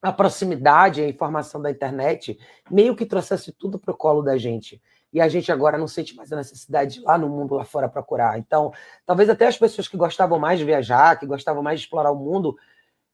a 0.00 0.12
proximidade, 0.12 1.00
a 1.00 1.08
informação 1.08 1.62
da 1.62 1.70
internet, 1.70 2.36
meio 2.68 2.96
que 2.96 3.06
trouxesse 3.06 3.52
tudo 3.52 3.78
para 3.78 3.92
o 3.92 3.96
colo 3.96 4.20
da 4.20 4.36
gente. 4.36 4.82
E 5.12 5.20
a 5.20 5.28
gente 5.28 5.52
agora 5.52 5.78
não 5.78 5.86
sente 5.86 6.16
mais 6.16 6.32
a 6.32 6.36
necessidade 6.36 6.94
de 6.94 7.00
ir 7.00 7.04
lá 7.04 7.16
no 7.16 7.28
mundo 7.28 7.54
lá 7.54 7.64
fora 7.64 7.88
procurar. 7.88 8.38
Então, 8.38 8.72
talvez 9.06 9.28
até 9.28 9.46
as 9.46 9.56
pessoas 9.56 9.86
que 9.86 9.96
gostavam 9.96 10.38
mais 10.38 10.58
de 10.58 10.64
viajar, 10.64 11.18
que 11.18 11.26
gostavam 11.26 11.62
mais 11.62 11.78
de 11.78 11.86
explorar 11.86 12.10
o 12.10 12.16
mundo, 12.16 12.56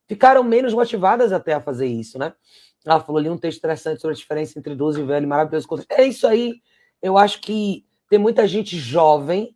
ficaram 0.07 0.43
menos 0.43 0.73
motivadas 0.73 1.31
até 1.31 1.53
a 1.53 1.61
fazer 1.61 1.85
isso, 1.85 2.17
né? 2.17 2.33
Ela 2.85 2.99
falou 2.99 3.19
ali 3.19 3.29
um 3.29 3.37
texto 3.37 3.59
interessante 3.59 4.01
sobre 4.01 4.15
a 4.15 4.17
diferença 4.17 4.57
entre 4.57 4.73
idoso 4.73 4.99
e 4.99 5.03
velho, 5.03 5.27
maravilhoso. 5.27 5.67
É 5.89 6.03
isso 6.03 6.27
aí. 6.27 6.61
Eu 7.01 7.17
acho 7.17 7.41
que 7.41 7.85
tem 8.09 8.19
muita 8.19 8.47
gente 8.47 8.77
jovem 8.77 9.55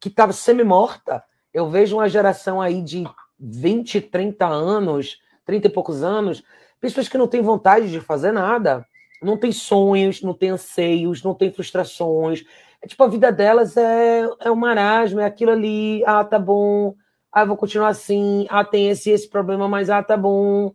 que 0.00 0.08
estava 0.08 0.32
semi-morta. 0.32 1.22
Eu 1.52 1.68
vejo 1.68 1.96
uma 1.96 2.08
geração 2.08 2.60
aí 2.60 2.82
de 2.82 3.04
20, 3.38 4.00
30 4.00 4.46
anos, 4.46 5.18
30 5.44 5.66
e 5.66 5.70
poucos 5.70 6.02
anos, 6.02 6.42
pessoas 6.80 7.08
que 7.08 7.18
não 7.18 7.28
têm 7.28 7.42
vontade 7.42 7.90
de 7.90 8.00
fazer 8.00 8.32
nada, 8.32 8.86
não 9.22 9.36
têm 9.36 9.52
sonhos, 9.52 10.22
não 10.22 10.32
têm 10.32 10.50
anseios, 10.50 11.22
não 11.22 11.34
têm 11.34 11.52
frustrações. 11.52 12.44
É, 12.82 12.86
tipo, 12.86 13.02
a 13.02 13.08
vida 13.08 13.30
delas 13.30 13.76
é, 13.76 14.22
é 14.40 14.50
um 14.50 14.56
marasmo, 14.56 15.20
é 15.20 15.24
aquilo 15.26 15.50
ali, 15.50 16.02
ah, 16.06 16.24
tá 16.24 16.38
bom, 16.38 16.94
ah, 17.30 17.44
vou 17.44 17.56
continuar 17.56 17.88
assim, 17.88 18.46
ah, 18.48 18.64
tem 18.64 18.88
esse 18.88 19.10
esse 19.10 19.28
problema, 19.28 19.68
mas 19.68 19.90
ah, 19.90 20.02
tá 20.02 20.16
bom. 20.16 20.72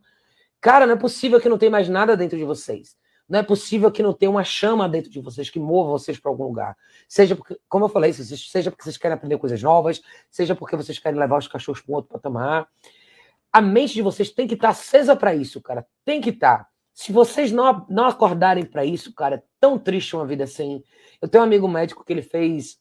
Cara, 0.65 0.88
não 0.88 0.93
é 0.95 0.97
possível 0.97 1.39
que 1.39 1.47
não 1.47 1.60
tenha 1.60 1.69
mais 1.69 1.88
nada 1.88 2.17
dentro 2.17 2.36
de 2.36 2.43
vocês. 2.43 2.97
Não 3.30 3.38
é 3.38 3.43
possível 3.43 3.91
que 3.91 4.01
não 4.01 4.12
tenha 4.12 4.32
uma 4.32 4.43
chama 4.43 4.89
dentro 4.89 5.12
de 5.12 5.21
vocês 5.21 5.47
que 5.47 5.60
mova 5.60 5.91
vocês 5.91 6.17
para 6.17 6.32
algum 6.32 6.45
lugar. 6.45 6.75
Seja 7.08 7.36
porque, 7.36 7.56
como 7.69 7.86
eu 7.86 7.89
falei, 7.89 8.12
seja 8.12 8.71
porque 8.71 8.84
vocês 8.84 8.97
querem 8.97 9.13
aprender 9.13 9.38
coisas 9.38 9.62
novas, 9.62 10.01
seja 10.28 10.56
porque 10.56 10.75
vocês 10.75 10.97
querem 10.97 11.19
levar 11.19 11.38
os 11.38 11.47
cachorros 11.47 11.82
para 11.82 11.93
um 11.93 11.95
outro 11.97 12.12
patamar. 12.12 12.67
A 13.54 13.62
mente 13.62 13.93
de 13.93 14.01
vocês 14.01 14.32
tem 14.32 14.47
que 14.47 14.56
estar 14.56 14.69
tá 14.69 14.71
acesa 14.71 15.15
para 15.15 15.36
isso, 15.36 15.62
cara. 15.62 15.86
Tem 16.04 16.19
que 16.19 16.32
estar. 16.32 16.58
Tá. 16.58 16.67
Se 16.95 17.12
vocês 17.12 17.51
não, 17.51 17.86
não 17.88 18.06
acordarem 18.08 18.65
para 18.65 18.84
isso, 18.84 19.13
cara, 19.13 19.36
é 19.36 19.43
tão 19.60 19.78
triste 19.78 20.15
uma 20.15 20.25
vida 20.25 20.45
assim. 20.45 20.84
Eu 21.21 21.28
tenho 21.28 21.43
um 21.43 21.45
amigo 21.45 21.67
médico 21.67 22.04
que 22.04 22.12
ele 22.12 22.23
fez. 22.23 22.80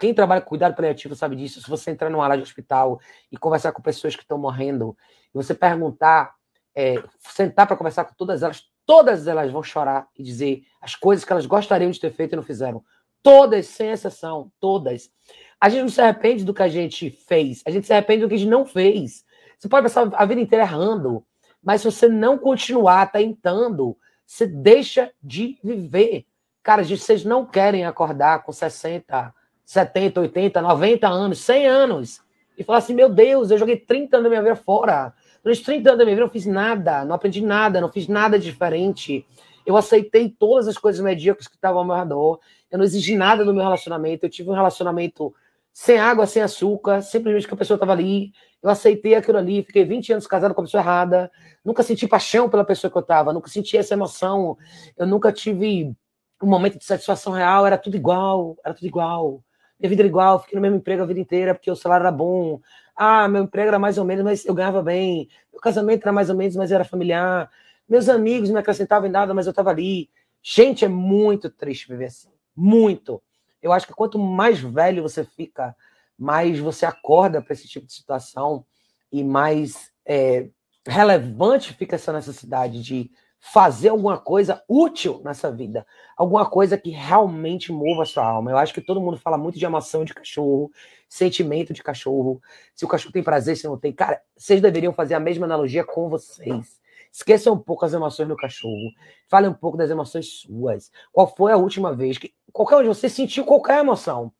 Quem 0.00 0.12
trabalha 0.12 0.40
com 0.40 0.48
cuidado 0.48 0.74
paliativo 0.74 1.14
sabe 1.14 1.36
disso. 1.36 1.62
Se 1.62 1.70
você 1.70 1.92
entrar 1.92 2.10
numa 2.10 2.24
área 2.24 2.36
de 2.36 2.42
hospital 2.42 2.98
e 3.30 3.36
conversar 3.36 3.70
com 3.70 3.80
pessoas 3.80 4.16
que 4.16 4.22
estão 4.22 4.36
morrendo, 4.36 4.96
e 5.32 5.36
você 5.36 5.54
perguntar, 5.54 6.34
é, 6.76 7.02
sentar 7.18 7.66
para 7.66 7.76
conversar 7.76 8.04
com 8.04 8.14
todas 8.14 8.42
elas, 8.42 8.62
todas 8.84 9.26
elas 9.26 9.50
vão 9.50 9.62
chorar 9.62 10.06
e 10.14 10.22
dizer 10.22 10.62
as 10.78 10.94
coisas 10.94 11.24
que 11.24 11.32
elas 11.32 11.46
gostariam 11.46 11.90
de 11.90 11.98
ter 11.98 12.12
feito 12.12 12.34
e 12.34 12.36
não 12.36 12.42
fizeram. 12.42 12.84
Todas, 13.22 13.66
sem 13.66 13.90
exceção, 13.90 14.52
todas. 14.60 15.10
A 15.58 15.70
gente 15.70 15.80
não 15.80 15.88
se 15.88 16.02
arrepende 16.02 16.44
do 16.44 16.52
que 16.52 16.62
a 16.62 16.68
gente 16.68 17.10
fez, 17.10 17.62
a 17.66 17.70
gente 17.70 17.86
se 17.86 17.92
arrepende 17.94 18.20
do 18.20 18.28
que 18.28 18.34
a 18.34 18.38
gente 18.38 18.50
não 18.50 18.66
fez. 18.66 19.24
Você 19.58 19.68
pode 19.68 19.84
passar 19.84 20.08
a 20.12 20.26
vida 20.26 20.40
inteira 20.40 20.66
errando, 20.66 21.24
mas 21.64 21.80
se 21.80 21.90
você 21.90 22.08
não 22.08 22.36
continuar 22.36 23.10
tentando, 23.10 23.96
você 24.26 24.46
deixa 24.46 25.10
de 25.22 25.58
viver. 25.64 26.26
Cara, 26.62 26.84
vocês 26.84 27.24
não 27.24 27.46
querem 27.46 27.86
acordar 27.86 28.42
com 28.42 28.52
60, 28.52 29.34
70, 29.64 30.20
80, 30.20 30.60
90 30.60 31.08
anos, 31.08 31.38
100 31.38 31.66
anos 31.66 32.20
e 32.58 32.62
falar 32.62 32.78
assim: 32.78 32.94
meu 32.94 33.08
Deus, 33.08 33.50
eu 33.50 33.58
joguei 33.58 33.76
30 33.76 34.16
anos 34.16 34.24
da 34.24 34.28
minha 34.28 34.42
vida 34.42 34.56
fora. 34.56 35.14
Durante 35.46 35.62
30 35.62 35.90
anos 35.90 35.98
da 36.00 36.04
minha 36.04 36.16
vida, 36.16 36.22
eu 36.22 36.26
não 36.26 36.32
fiz 36.32 36.44
nada, 36.44 37.04
não 37.04 37.14
aprendi 37.14 37.40
nada, 37.40 37.80
não 37.80 37.88
fiz 37.88 38.08
nada 38.08 38.36
diferente. 38.36 39.24
Eu 39.64 39.76
aceitei 39.76 40.28
todas 40.28 40.66
as 40.66 40.76
coisas 40.76 41.00
medíocres 41.00 41.46
que 41.46 41.54
estavam 41.54 41.78
ao 41.78 41.84
meu 41.84 41.94
redor. 41.94 42.40
Eu 42.68 42.78
não 42.78 42.84
exigi 42.84 43.14
nada 43.14 43.44
do 43.44 43.54
meu 43.54 43.62
relacionamento. 43.62 44.26
Eu 44.26 44.28
tive 44.28 44.50
um 44.50 44.54
relacionamento 44.54 45.32
sem 45.72 46.00
água, 46.00 46.26
sem 46.26 46.42
açúcar, 46.42 47.00
simplesmente 47.00 47.46
que 47.46 47.54
a 47.54 47.56
pessoa 47.56 47.76
estava 47.76 47.92
ali. 47.92 48.32
Eu 48.60 48.68
aceitei 48.68 49.14
aquilo 49.14 49.38
ali, 49.38 49.62
fiquei 49.62 49.84
20 49.84 50.14
anos 50.14 50.26
casado 50.26 50.52
com 50.52 50.62
a 50.62 50.64
pessoa 50.64 50.82
errada. 50.82 51.30
Nunca 51.64 51.84
senti 51.84 52.08
paixão 52.08 52.50
pela 52.50 52.64
pessoa 52.64 52.90
que 52.90 52.98
eu 52.98 53.02
estava, 53.02 53.32
nunca 53.32 53.48
senti 53.48 53.76
essa 53.76 53.94
emoção. 53.94 54.58
Eu 54.96 55.06
nunca 55.06 55.30
tive 55.30 55.94
um 56.42 56.48
momento 56.48 56.76
de 56.76 56.84
satisfação 56.84 57.32
real, 57.32 57.64
era 57.64 57.78
tudo 57.78 57.96
igual, 57.96 58.56
era 58.64 58.74
tudo 58.74 58.88
igual. 58.88 59.44
Minha 59.78 59.90
vida 59.90 60.02
era 60.02 60.08
igual, 60.08 60.40
fiquei 60.40 60.56
no 60.56 60.62
mesmo 60.62 60.78
emprego 60.78 61.04
a 61.04 61.06
vida 61.06 61.20
inteira 61.20 61.54
porque 61.54 61.70
o 61.70 61.76
salário 61.76 62.02
era 62.02 62.10
bom, 62.10 62.60
ah, 62.96 63.28
meu 63.28 63.44
emprego 63.44 63.68
era 63.68 63.78
mais 63.78 63.98
ou 63.98 64.04
menos, 64.04 64.24
mas 64.24 64.44
eu 64.46 64.54
ganhava 64.54 64.82
bem. 64.82 65.28
Meu 65.52 65.60
casamento 65.60 66.02
era 66.02 66.12
mais 66.12 66.30
ou 66.30 66.36
menos, 66.36 66.56
mas 66.56 66.72
era 66.72 66.84
familiar. 66.84 67.50
Meus 67.88 68.08
amigos 68.08 68.48
não 68.50 68.58
acrescentavam 68.58 69.08
em 69.08 69.12
nada, 69.12 69.34
mas 69.34 69.46
eu 69.46 69.50
estava 69.50 69.70
ali. 69.70 70.08
Gente, 70.42 70.84
é 70.84 70.88
muito 70.88 71.50
triste 71.50 71.88
viver 71.88 72.06
assim. 72.06 72.30
Muito. 72.54 73.22
Eu 73.62 73.72
acho 73.72 73.86
que 73.86 73.92
quanto 73.92 74.18
mais 74.18 74.60
velho 74.60 75.02
você 75.02 75.24
fica, 75.24 75.76
mais 76.18 76.58
você 76.58 76.86
acorda 76.86 77.42
para 77.42 77.52
esse 77.52 77.68
tipo 77.68 77.86
de 77.86 77.92
situação 77.92 78.64
e 79.12 79.22
mais 79.22 79.92
é, 80.04 80.48
relevante 80.86 81.74
fica 81.74 81.96
essa 81.96 82.12
necessidade 82.12 82.82
de 82.82 83.10
fazer 83.52 83.90
alguma 83.90 84.18
coisa 84.18 84.64
útil 84.68 85.20
nessa 85.24 85.52
vida, 85.52 85.86
alguma 86.16 86.44
coisa 86.44 86.76
que 86.76 86.90
realmente 86.90 87.70
mova 87.70 88.02
a 88.02 88.04
sua 88.04 88.26
alma. 88.26 88.50
Eu 88.50 88.58
acho 88.58 88.74
que 88.74 88.80
todo 88.80 89.00
mundo 89.00 89.18
fala 89.18 89.38
muito 89.38 89.56
de 89.56 89.64
emoção 89.64 90.04
de 90.04 90.12
cachorro, 90.12 90.68
sentimento 91.08 91.72
de 91.72 91.80
cachorro, 91.80 92.42
se 92.74 92.84
o 92.84 92.88
cachorro 92.88 93.12
tem 93.12 93.22
prazer, 93.22 93.56
se 93.56 93.64
não 93.64 93.78
tem. 93.78 93.92
Cara, 93.92 94.20
vocês 94.36 94.60
deveriam 94.60 94.92
fazer 94.92 95.14
a 95.14 95.20
mesma 95.20 95.46
analogia 95.46 95.84
com 95.84 96.08
vocês. 96.08 96.80
Esqueçam 97.12 97.54
um 97.54 97.58
pouco 97.58 97.84
as 97.84 97.92
emoções 97.92 98.26
do 98.28 98.36
cachorro. 98.36 98.90
Falem 99.28 99.48
um 99.48 99.54
pouco 99.54 99.76
das 99.76 99.90
emoções 99.90 100.40
suas. 100.40 100.90
Qual 101.12 101.32
foi 101.32 101.52
a 101.52 101.56
última 101.56 101.94
vez 101.94 102.18
que 102.18 102.34
qualquer 102.52 102.76
um 102.76 102.82
de 102.82 102.88
vocês 102.88 103.12
sentiu 103.12 103.44
qualquer 103.44 103.78
emoção? 103.78 104.32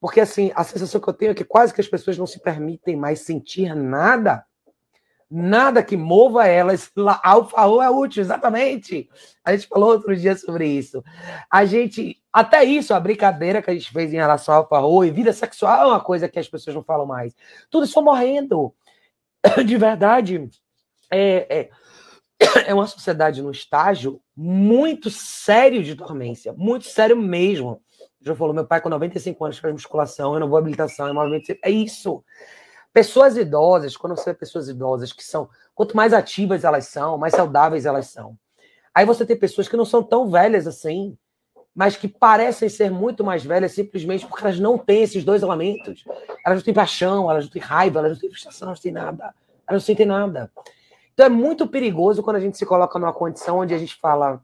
Porque 0.00 0.20
assim, 0.20 0.50
a 0.56 0.64
sensação 0.64 1.00
que 1.00 1.08
eu 1.08 1.14
tenho 1.14 1.30
é 1.30 1.34
que 1.34 1.44
quase 1.44 1.72
que 1.72 1.80
as 1.80 1.88
pessoas 1.88 2.18
não 2.18 2.26
se 2.26 2.40
permitem 2.40 2.96
mais 2.96 3.20
sentir 3.20 3.72
nada 3.74 4.44
nada 5.30 5.82
que 5.82 5.96
mova 5.96 6.46
elas. 6.46 6.90
Alfa 7.22 7.66
ou 7.66 7.82
é 7.82 7.90
útil, 7.90 8.22
exatamente. 8.22 9.08
A 9.44 9.54
gente 9.54 9.68
falou 9.68 9.90
outro 9.90 10.16
dia 10.16 10.36
sobre 10.36 10.66
isso. 10.66 11.02
A 11.50 11.64
gente, 11.64 12.20
até 12.32 12.64
isso, 12.64 12.94
a 12.94 13.00
brincadeira 13.00 13.62
que 13.62 13.70
a 13.70 13.74
gente 13.74 13.90
fez 13.90 14.12
em 14.12 14.16
relação 14.16 14.54
ao 14.54 14.68
Alfa 14.70 15.06
e 15.06 15.10
vida 15.10 15.32
sexual 15.32 15.82
é 15.82 15.86
uma 15.86 16.00
coisa 16.00 16.28
que 16.28 16.38
as 16.38 16.48
pessoas 16.48 16.76
não 16.76 16.82
falam 16.82 17.06
mais. 17.06 17.34
Tudo 17.70 17.84
isso 17.84 18.02
morrendo. 18.02 18.74
De 19.64 19.76
verdade, 19.76 20.48
é, 21.10 21.58
é, 21.58 21.70
é 22.70 22.74
uma 22.74 22.86
sociedade 22.86 23.42
num 23.42 23.50
estágio 23.50 24.20
muito 24.36 25.10
sério 25.10 25.82
de 25.82 25.94
dormência, 25.94 26.52
muito 26.52 26.86
sério 26.86 27.16
mesmo. 27.16 27.82
Já 28.20 28.34
falou, 28.34 28.54
meu 28.54 28.66
pai 28.66 28.80
com 28.80 28.88
95 28.88 29.44
anos 29.44 29.58
faz 29.58 29.72
musculação, 29.72 30.34
eu 30.34 30.40
não 30.40 30.48
vou 30.48 30.58
habilitação, 30.58 31.06
é 31.06 31.12
movimento. 31.12 31.56
É 31.62 31.70
isso. 31.70 32.24
Pessoas 32.98 33.36
idosas, 33.36 33.96
quando 33.96 34.16
você 34.16 34.32
vê 34.32 34.34
pessoas 34.36 34.68
idosas 34.68 35.12
que 35.12 35.22
são, 35.22 35.48
quanto 35.72 35.96
mais 35.96 36.12
ativas 36.12 36.64
elas 36.64 36.88
são, 36.88 37.16
mais 37.16 37.32
saudáveis 37.32 37.86
elas 37.86 38.08
são. 38.08 38.36
Aí 38.92 39.06
você 39.06 39.24
tem 39.24 39.38
pessoas 39.38 39.68
que 39.68 39.76
não 39.76 39.84
são 39.84 40.02
tão 40.02 40.28
velhas 40.28 40.66
assim, 40.66 41.16
mas 41.72 41.94
que 41.94 42.08
parecem 42.08 42.68
ser 42.68 42.90
muito 42.90 43.22
mais 43.22 43.44
velhas 43.44 43.70
simplesmente 43.70 44.26
porque 44.26 44.42
elas 44.42 44.58
não 44.58 44.76
têm 44.76 45.04
esses 45.04 45.22
dois 45.22 45.44
elementos. 45.44 46.04
Elas 46.44 46.58
não 46.58 46.64
têm 46.64 46.74
paixão, 46.74 47.30
elas 47.30 47.44
não 47.44 47.52
têm 47.52 47.62
raiva, 47.62 48.00
elas 48.00 48.12
não 48.14 48.18
têm 48.18 48.30
frustração, 48.30 48.66
elas 48.66 48.80
não 48.80 48.82
têm 48.82 48.90
nada. 48.90 49.32
Elas 49.68 49.80
não 49.82 49.86
sentem 49.86 50.04
nada. 50.04 50.50
Então 51.14 51.24
é 51.24 51.28
muito 51.28 51.68
perigoso 51.68 52.20
quando 52.20 52.34
a 52.34 52.40
gente 52.40 52.58
se 52.58 52.66
coloca 52.66 52.98
numa 52.98 53.12
condição 53.12 53.58
onde 53.58 53.72
a 53.72 53.78
gente 53.78 53.94
fala, 53.94 54.42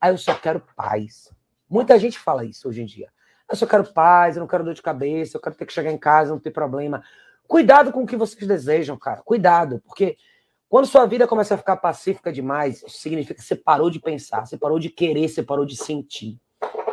ah, 0.00 0.08
eu 0.08 0.16
só 0.16 0.32
quero 0.32 0.62
paz. 0.74 1.30
Muita 1.68 1.98
gente 1.98 2.18
fala 2.18 2.46
isso 2.46 2.66
hoje 2.66 2.80
em 2.80 2.86
dia. 2.86 3.10
Eu 3.46 3.56
só 3.56 3.66
quero 3.66 3.84
paz, 3.92 4.36
eu 4.36 4.40
não 4.40 4.48
quero 4.48 4.64
dor 4.64 4.72
de 4.72 4.80
cabeça, 4.80 5.36
eu 5.36 5.40
quero 5.42 5.54
ter 5.54 5.66
que 5.66 5.72
chegar 5.74 5.92
em 5.92 5.98
casa, 5.98 6.30
não 6.30 6.40
ter 6.40 6.50
problema. 6.50 7.04
Cuidado 7.50 7.90
com 7.90 8.04
o 8.04 8.06
que 8.06 8.16
vocês 8.16 8.46
desejam, 8.46 8.96
cara. 8.96 9.22
Cuidado, 9.22 9.82
porque 9.84 10.16
quando 10.68 10.86
sua 10.86 11.04
vida 11.04 11.26
começa 11.26 11.56
a 11.56 11.58
ficar 11.58 11.78
pacífica 11.78 12.32
demais, 12.32 12.76
isso 12.76 13.00
significa 13.00 13.34
que 13.34 13.42
você 13.42 13.56
parou 13.56 13.90
de 13.90 13.98
pensar, 13.98 14.46
você 14.46 14.56
parou 14.56 14.78
de 14.78 14.88
querer, 14.88 15.28
você 15.28 15.42
parou 15.42 15.66
de 15.66 15.76
sentir. 15.76 16.38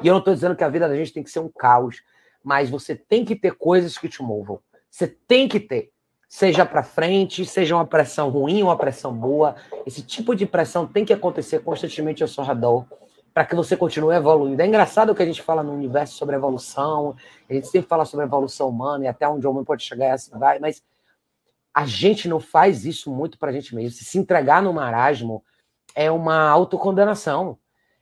E 0.01 0.07
eu 0.07 0.13
não 0.13 0.17
estou 0.17 0.33
dizendo 0.33 0.55
que 0.55 0.63
a 0.63 0.69
vida 0.69 0.89
da 0.89 0.95
gente 0.95 1.13
tem 1.13 1.21
que 1.21 1.29
ser 1.29 1.41
um 1.41 1.47
caos, 1.47 2.01
mas 2.43 2.71
você 2.71 2.95
tem 2.95 3.23
que 3.23 3.35
ter 3.35 3.53
coisas 3.53 3.99
que 3.99 4.09
te 4.09 4.23
movam. 4.23 4.59
Você 4.89 5.05
tem 5.05 5.47
que 5.47 5.59
ter. 5.59 5.91
Seja 6.27 6.65
para 6.65 6.81
frente, 6.81 7.45
seja 7.45 7.75
uma 7.75 7.85
pressão 7.85 8.31
ruim, 8.31 8.63
uma 8.63 8.75
pressão 8.75 9.13
boa. 9.13 9.55
Esse 9.85 10.01
tipo 10.01 10.35
de 10.35 10.47
pressão 10.47 10.87
tem 10.87 11.05
que 11.05 11.13
acontecer 11.13 11.59
constantemente 11.59 12.23
ao 12.23 12.27
seu 12.27 12.43
redor 12.43 12.83
para 13.37 13.45
que 13.45 13.53
você 13.53 13.77
continue 13.77 14.15
evoluindo. 14.15 14.59
É 14.63 14.65
engraçado 14.65 15.13
que 15.13 15.21
a 15.21 15.25
gente 15.25 15.43
fala 15.43 15.61
no 15.61 15.71
universo 15.71 16.15
sobre 16.15 16.35
evolução, 16.35 17.15
a 17.47 17.53
gente 17.53 17.67
sempre 17.67 17.87
fala 17.87 18.03
sobre 18.03 18.25
evolução 18.25 18.67
humana 18.67 19.05
e 19.05 19.07
até 19.07 19.27
onde 19.29 19.45
o 19.45 19.51
homem 19.51 19.63
pode 19.63 19.83
chegar 19.83 20.07
e 20.07 20.09
assim 20.09 20.31
vai, 20.39 20.57
mas 20.57 20.83
a 21.71 21.85
gente 21.85 22.27
não 22.27 22.39
faz 22.39 22.83
isso 22.83 23.13
muito 23.13 23.37
para 23.37 23.51
a 23.51 23.53
gente 23.53 23.75
mesmo. 23.75 23.91
Se 23.91 24.03
se 24.03 24.17
entregar 24.17 24.59
no 24.63 24.73
marasmo 24.73 25.45
é 25.93 26.09
uma 26.09 26.49
autocondenação. 26.49 27.59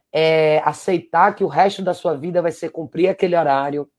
É 0.09 0.59
aceitar 0.63 1.35
que 1.35 1.43
o 1.43 1.49
resto 1.49 1.81
da 1.81 1.93
sua 1.93 2.15
vida 2.15 2.41
vai 2.41 2.53
ser 2.53 2.69
cumprir 2.69 3.09
aquele 3.09 3.35
horário, 3.35 3.91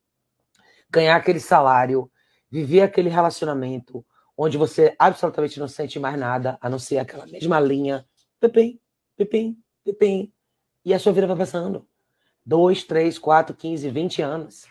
ganhar 0.88 1.16
aquele 1.16 1.38
salário, 1.38 2.10
viver 2.50 2.80
aquele 2.80 3.10
relacionamento 3.10 4.02
onde 4.38 4.56
você 4.56 4.96
absolutamente 4.98 5.60
não 5.60 5.68
sente 5.68 5.98
mais 5.98 6.18
nada, 6.18 6.56
a 6.62 6.70
não 6.70 6.78
ser 6.78 6.96
aquela 6.96 7.26
mesma 7.26 7.60
linha, 7.60 8.06
pepim, 8.40 8.80
pepim, 9.18 9.62
pepim, 9.84 10.32
e 10.86 10.94
a 10.94 11.00
sua 11.00 11.12
vida 11.12 11.26
vai 11.26 11.36
passando. 11.36 11.84
Dois, 12.44 12.84
três, 12.84 13.18
quatro, 13.18 13.56
quinze, 13.56 13.90
vinte 13.90 14.22
anos. 14.22 14.66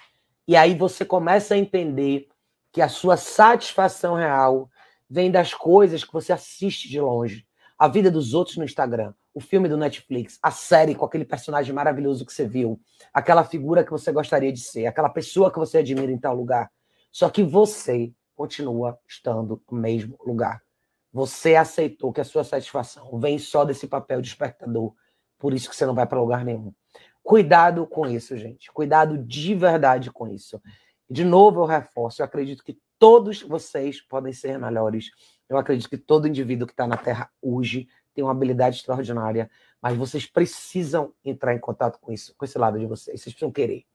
E 0.48 0.56
aí 0.56 0.74
você 0.74 1.04
começa 1.04 1.56
a 1.56 1.58
entender 1.58 2.30
que 2.72 2.82
a 2.82 2.88
sua 2.88 3.18
satisfação 3.18 4.16
real 4.16 4.70
vem 5.10 5.30
das 5.30 5.54
coisas 5.54 6.06
que 6.06 6.14
você 6.14 6.32
assiste 6.32 6.88
de 6.88 7.02
longe. 7.02 7.46
A 7.78 7.90
vida 7.90 8.10
dos 8.10 8.34
outros 8.34 8.56
no 8.56 8.64
Instagram, 8.64 9.14
o 9.34 9.42
filme 9.42 9.68
do 9.68 9.76
Netflix, 9.76 10.40
a 10.42 10.52
série 10.52 10.96
com 10.96 11.04
aquele 11.04 11.26
personagem 11.26 11.76
maravilhoso 11.76 12.26
que 12.26 12.32
você 12.32 12.48
viu, 12.48 12.80
aquela 13.14 13.44
figura 13.44 13.84
que 13.84 13.92
você 13.92 14.10
gostaria 14.10 14.54
de 14.54 14.62
ser, 14.62 14.86
aquela 14.86 15.10
pessoa 15.10 15.52
que 15.52 15.60
você 15.60 15.80
admira 15.80 16.10
em 16.10 16.18
tal 16.18 16.34
lugar. 16.34 16.72
Só 17.12 17.30
que 17.30 17.44
você 17.44 18.14
continua 18.34 18.98
estando 19.06 19.62
no 19.70 19.78
mesmo 19.78 20.18
lugar. 20.26 20.62
Você 21.12 21.58
aceitou 21.58 22.14
que 22.14 22.22
a 22.22 22.26
sua 22.26 22.46
satisfação 22.46 23.20
vem 23.20 23.38
só 23.38 23.66
desse 23.66 23.86
papel 23.86 24.22
de 24.22 24.30
espectador, 24.30 24.94
por 25.38 25.54
isso 25.54 25.70
que 25.70 25.76
você 25.76 25.86
não 25.86 25.96
vai 25.96 26.06
para 26.06 26.20
lugar 26.20 26.44
nenhum. 26.44 26.74
Cuidado 27.24 27.88
com 27.88 28.06
isso, 28.06 28.38
gente. 28.38 28.72
Cuidado 28.72 29.18
de 29.18 29.56
verdade 29.56 30.12
com 30.12 30.28
isso. 30.28 30.62
De 31.10 31.24
novo, 31.24 31.62
eu 31.62 31.66
reforço, 31.66 32.22
eu 32.22 32.26
acredito 32.26 32.64
que 32.64 32.78
todos 33.00 33.42
vocês 33.42 34.02
podem 34.02 34.34
ser 34.34 34.60
melhores. 34.60 35.12
Eu 35.50 35.58
acredito 35.58 35.90
que 35.90 35.98
todo 35.98 36.28
indivíduo 36.28 36.68
que 36.68 36.74
está 36.74 36.88
na 36.88 36.98
Terra 36.98 37.30
hoje 37.42 37.88
tem 38.14 38.24
uma 38.24 38.32
habilidade 38.32 38.78
extraordinária, 38.78 39.50
mas 39.82 39.98
vocês 39.98 40.26
precisam 40.26 41.14
entrar 41.24 41.54
em 41.54 41.60
contato 41.60 42.00
com 42.00 42.12
isso, 42.12 42.34
com 42.38 42.46
esse 42.46 42.58
lado 42.58 42.80
de 42.80 42.86
vocês. 42.86 43.22
Vocês 43.22 43.34
precisam 43.34 43.52
querer. 43.52 43.86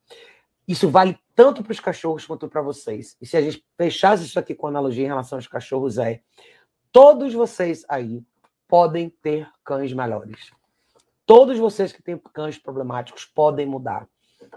Isso 0.68 0.88
vale 0.88 1.18
tanto 1.35 1.62
para 1.62 1.72
os 1.72 1.81
cachorros 1.81 2.26
quanto 2.26 2.48
para 2.48 2.62
vocês. 2.62 3.16
E 3.20 3.26
se 3.26 3.37
a 3.37 3.40
gente 3.40 3.64
fechasse 3.76 4.24
isso 4.24 4.38
aqui 4.38 4.55
com 4.55 4.66
analogia 4.66 5.05
em 5.05 5.09
relação 5.09 5.38
aos 5.38 5.48
cachorros, 5.48 5.98
é 5.98 6.20
todos 6.92 7.33
vocês 7.33 7.85
aí 7.88 8.22
podem 8.68 9.09
ter 9.09 9.48
cães 9.64 9.92
melhores. 9.92 10.53
Todos 11.31 11.57
vocês 11.59 11.93
que 11.93 12.03
têm 12.03 12.19
cães 12.35 12.59
problemáticos 12.59 13.25
podem 13.25 13.64
mudar. 13.64 14.09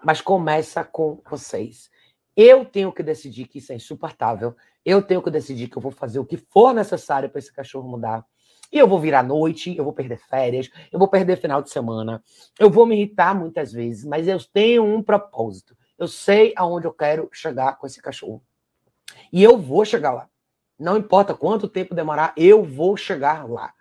Mas 0.03 0.21
começa 0.21 0.83
com 0.83 1.21
vocês. 1.29 1.87
Eu 2.35 2.65
tenho 2.65 2.91
que 2.91 3.03
decidir 3.03 3.45
que 3.45 3.59
isso 3.59 3.71
é 3.71 3.75
insuportável. 3.75 4.55
Eu 4.83 4.99
tenho 4.99 5.21
que 5.21 5.29
decidir 5.29 5.67
que 5.67 5.77
eu 5.77 5.81
vou 5.83 5.91
fazer 5.91 6.17
o 6.17 6.25
que 6.25 6.35
for 6.35 6.73
necessário 6.73 7.29
para 7.29 7.37
esse 7.37 7.53
cachorro 7.53 7.87
mudar. 7.87 8.25
E 8.71 8.79
eu 8.79 8.87
vou 8.87 8.99
virar 8.99 9.21
noite, 9.21 9.77
eu 9.77 9.83
vou 9.83 9.93
perder 9.93 10.17
férias, 10.17 10.67
eu 10.91 10.97
vou 10.97 11.07
perder 11.07 11.37
final 11.37 11.61
de 11.61 11.69
semana, 11.69 12.23
eu 12.57 12.71
vou 12.71 12.87
me 12.87 12.95
irritar 12.95 13.35
muitas 13.35 13.71
vezes, 13.71 14.03
mas 14.03 14.27
eu 14.27 14.39
tenho 14.51 14.83
um 14.83 15.03
propósito. 15.03 15.77
Eu 15.95 16.07
sei 16.07 16.53
aonde 16.55 16.87
eu 16.87 16.91
quero 16.91 17.29
chegar 17.31 17.77
com 17.77 17.85
esse 17.85 18.01
cachorro. 18.01 18.43
E 19.31 19.43
eu 19.43 19.59
vou 19.59 19.85
chegar 19.85 20.11
lá. 20.11 20.27
Não 20.79 20.97
importa 20.97 21.35
quanto 21.35 21.67
tempo 21.67 21.93
demorar, 21.93 22.33
eu 22.35 22.63
vou 22.63 22.97
chegar 22.97 23.47
lá. 23.47 23.71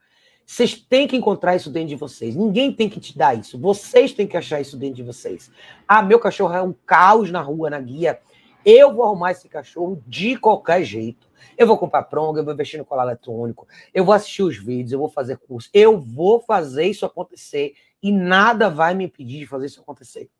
Vocês 0.47 0.75
têm 0.75 1.07
que 1.07 1.17
encontrar 1.17 1.57
isso 1.57 1.71
dentro 1.71 1.89
de 1.89 1.97
vocês. 1.97 2.35
Ninguém 2.37 2.73
tem 2.73 2.89
que 2.89 3.01
te 3.01 3.17
dar 3.17 3.39
isso. 3.39 3.59
Vocês 3.59 4.13
têm 4.13 4.27
que 4.27 4.37
achar 4.37 4.61
isso 4.61 4.77
dentro 4.77 4.97
de 4.97 5.03
vocês. 5.03 5.51
Ah, 5.87 6.03
meu 6.03 6.19
cachorro 6.19 6.55
é 6.55 6.63
um 6.63 6.73
caos 6.73 7.31
na 7.31 7.41
rua, 7.41 7.71
na 7.71 7.81
guia. 7.81 8.21
Eu 8.65 8.95
vou 8.95 9.05
arrumar 9.05 9.33
esse 9.33 9.49
cachorro 9.49 10.03
de 10.07 10.37
qualquer 10.37 10.85
jeito. 10.85 11.27
Eu 11.57 11.67
vou 11.67 11.77
comprar 11.77 12.05
pronga, 12.05 12.41
eu 12.41 12.45
vou 12.45 12.55
investir 12.55 12.79
no 12.79 12.85
colar 12.85 13.05
eletrônico, 13.05 13.67
eu 13.93 14.05
vou 14.05 14.15
assistir 14.15 14.43
os 14.43 14.57
vídeos, 14.57 14.93
eu 14.93 14.99
vou 14.99 15.09
fazer 15.09 15.37
curso. 15.39 15.69
Eu 15.73 16.01
vou 16.01 16.41
fazer 16.41 16.87
isso 16.87 17.05
acontecer 17.05 17.75
e 18.03 18.13
nada 18.13 18.71
vai 18.71 18.95
me 18.95 19.05
impedir 19.05 19.41
de 19.41 19.47
fazer 19.47 19.67
isso 19.67 19.81
acontecer. 19.81 20.31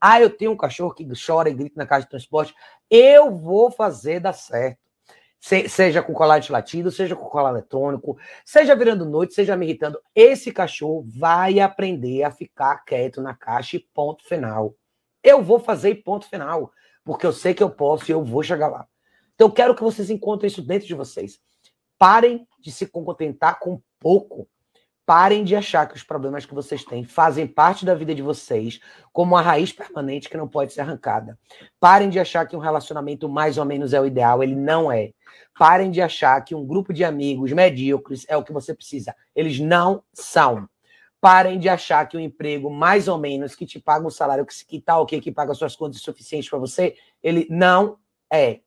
Ah, 0.00 0.20
eu 0.20 0.30
tenho 0.30 0.50
um 0.50 0.56
cachorro 0.56 0.92
que 0.92 1.06
chora 1.14 1.48
e 1.48 1.54
grita 1.54 1.74
na 1.76 1.86
caixa 1.86 2.04
de 2.04 2.10
transporte. 2.10 2.54
Eu 2.90 3.30
vou 3.30 3.70
fazer 3.70 4.20
dar 4.20 4.32
certo. 4.32 4.78
Se, 5.42 5.68
seja 5.68 6.00
com 6.00 6.12
colar 6.12 6.38
de 6.38 6.52
latido, 6.52 6.88
seja 6.92 7.16
com 7.16 7.24
colar 7.24 7.50
eletrônico, 7.50 8.16
seja 8.44 8.76
virando 8.76 9.04
noite, 9.04 9.34
seja 9.34 9.56
me 9.56 9.66
irritando. 9.66 10.00
Esse 10.14 10.52
cachorro 10.52 11.04
vai 11.04 11.58
aprender 11.58 12.22
a 12.22 12.30
ficar 12.30 12.84
quieto 12.84 13.20
na 13.20 13.34
caixa 13.34 13.76
e 13.76 13.80
ponto 13.80 14.24
final. 14.24 14.76
Eu 15.20 15.42
vou 15.42 15.58
fazer 15.58 15.96
ponto 15.96 16.28
final, 16.28 16.72
porque 17.04 17.26
eu 17.26 17.32
sei 17.32 17.54
que 17.54 17.62
eu 17.62 17.68
posso 17.68 18.08
e 18.08 18.12
eu 18.12 18.22
vou 18.22 18.44
chegar 18.44 18.68
lá. 18.68 18.86
Então, 19.34 19.48
eu 19.48 19.52
quero 19.52 19.74
que 19.74 19.82
vocês 19.82 20.10
encontrem 20.10 20.46
isso 20.46 20.62
dentro 20.62 20.86
de 20.86 20.94
vocês. 20.94 21.40
Parem 21.98 22.46
de 22.60 22.70
se 22.70 22.86
contentar 22.86 23.58
com 23.58 23.82
pouco. 23.98 24.48
Parem 25.04 25.42
de 25.42 25.56
achar 25.56 25.88
que 25.88 25.96
os 25.96 26.04
problemas 26.04 26.46
que 26.46 26.54
vocês 26.54 26.84
têm 26.84 27.04
fazem 27.04 27.44
parte 27.46 27.84
da 27.84 27.94
vida 27.94 28.14
de 28.14 28.22
vocês, 28.22 28.78
como 29.12 29.32
uma 29.32 29.42
raiz 29.42 29.72
permanente 29.72 30.28
que 30.28 30.36
não 30.36 30.46
pode 30.46 30.72
ser 30.72 30.82
arrancada. 30.82 31.36
Parem 31.80 32.08
de 32.08 32.20
achar 32.20 32.46
que 32.46 32.54
um 32.54 32.60
relacionamento 32.60 33.28
mais 33.28 33.58
ou 33.58 33.64
menos 33.64 33.92
é 33.92 34.00
o 34.00 34.06
ideal, 34.06 34.42
ele 34.42 34.54
não 34.54 34.92
é. 34.92 35.10
Parem 35.58 35.90
de 35.90 36.00
achar 36.00 36.40
que 36.44 36.54
um 36.54 36.64
grupo 36.64 36.92
de 36.92 37.02
amigos 37.02 37.52
medíocres 37.52 38.24
é 38.28 38.36
o 38.36 38.44
que 38.44 38.52
você 38.52 38.72
precisa. 38.72 39.14
Eles 39.34 39.58
não 39.58 40.04
são. 40.12 40.68
Parem 41.20 41.58
de 41.58 41.68
achar 41.68 42.06
que 42.06 42.16
um 42.16 42.20
emprego 42.20 42.70
mais 42.70 43.08
ou 43.08 43.18
menos 43.18 43.56
que 43.56 43.66
te 43.66 43.80
paga 43.80 44.06
um 44.06 44.10
salário 44.10 44.46
que, 44.46 44.54
que 44.64 44.80
tá 44.80 44.98
ok, 45.00 45.20
que 45.20 45.32
paga 45.32 45.54
suas 45.54 45.74
contas 45.74 46.00
suficientes 46.00 46.48
para 46.48 46.58
você, 46.58 46.96
ele 47.22 47.46
não 47.50 47.96
é. 48.32 48.60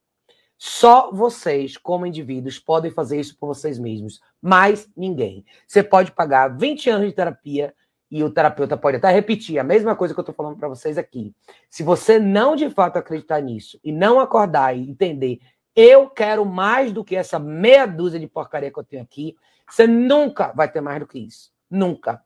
Só 0.57 1.11
vocês, 1.11 1.75
como 1.75 2.05
indivíduos, 2.05 2.57
podem 2.57 2.89
fazer 2.89 3.19
isso 3.19 3.37
por 3.37 3.47
vocês 3.47 3.77
mesmos. 3.77 4.21
Mais 4.45 4.87
ninguém. 4.95 5.43
Você 5.65 5.81
pode 5.81 6.11
pagar 6.11 6.55
20 6.55 6.87
anos 6.91 7.07
de 7.07 7.15
terapia 7.15 7.73
e 8.11 8.23
o 8.23 8.29
terapeuta 8.29 8.77
pode 8.77 8.97
até 8.97 9.09
repetir 9.09 9.57
a 9.57 9.63
mesma 9.63 9.95
coisa 9.95 10.13
que 10.13 10.19
eu 10.19 10.21
estou 10.21 10.35
falando 10.35 10.55
para 10.55 10.67
vocês 10.67 10.99
aqui. 10.99 11.33
Se 11.67 11.81
você 11.81 12.19
não 12.19 12.55
de 12.55 12.69
fato 12.69 12.97
acreditar 12.97 13.41
nisso 13.41 13.79
e 13.83 13.91
não 13.91 14.19
acordar 14.19 14.77
e 14.77 14.87
entender, 14.87 15.39
eu 15.75 16.07
quero 16.07 16.45
mais 16.45 16.93
do 16.93 17.03
que 17.03 17.15
essa 17.15 17.39
meia 17.39 17.87
dúzia 17.87 18.19
de 18.19 18.27
porcaria 18.27 18.71
que 18.71 18.77
eu 18.77 18.83
tenho 18.83 19.01
aqui, 19.01 19.35
você 19.67 19.87
nunca 19.87 20.53
vai 20.53 20.71
ter 20.71 20.79
mais 20.79 20.99
do 20.99 21.07
que 21.07 21.17
isso. 21.17 21.51
Nunca. 21.67 22.21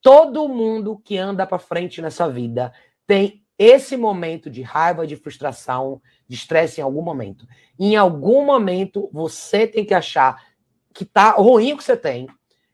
Todo 0.00 0.48
mundo 0.48 0.96
que 1.04 1.18
anda 1.18 1.44
para 1.44 1.58
frente 1.58 2.00
nessa 2.00 2.30
vida 2.30 2.72
tem 3.08 3.42
esse 3.58 3.96
momento 3.96 4.48
de 4.48 4.62
raiva, 4.62 5.04
de 5.04 5.16
frustração, 5.16 6.00
de 6.28 6.36
estresse 6.36 6.80
em 6.80 6.84
algum 6.84 7.02
momento. 7.02 7.44
Em 7.76 7.96
algum 7.96 8.46
momento 8.46 9.10
você 9.12 9.66
tem 9.66 9.84
que 9.84 9.94
achar 9.94 10.54
que 10.96 11.04
tá 11.04 11.32
ruim 11.32 11.76
que 11.76 11.84
você 11.84 11.94
tem, 11.94 12.26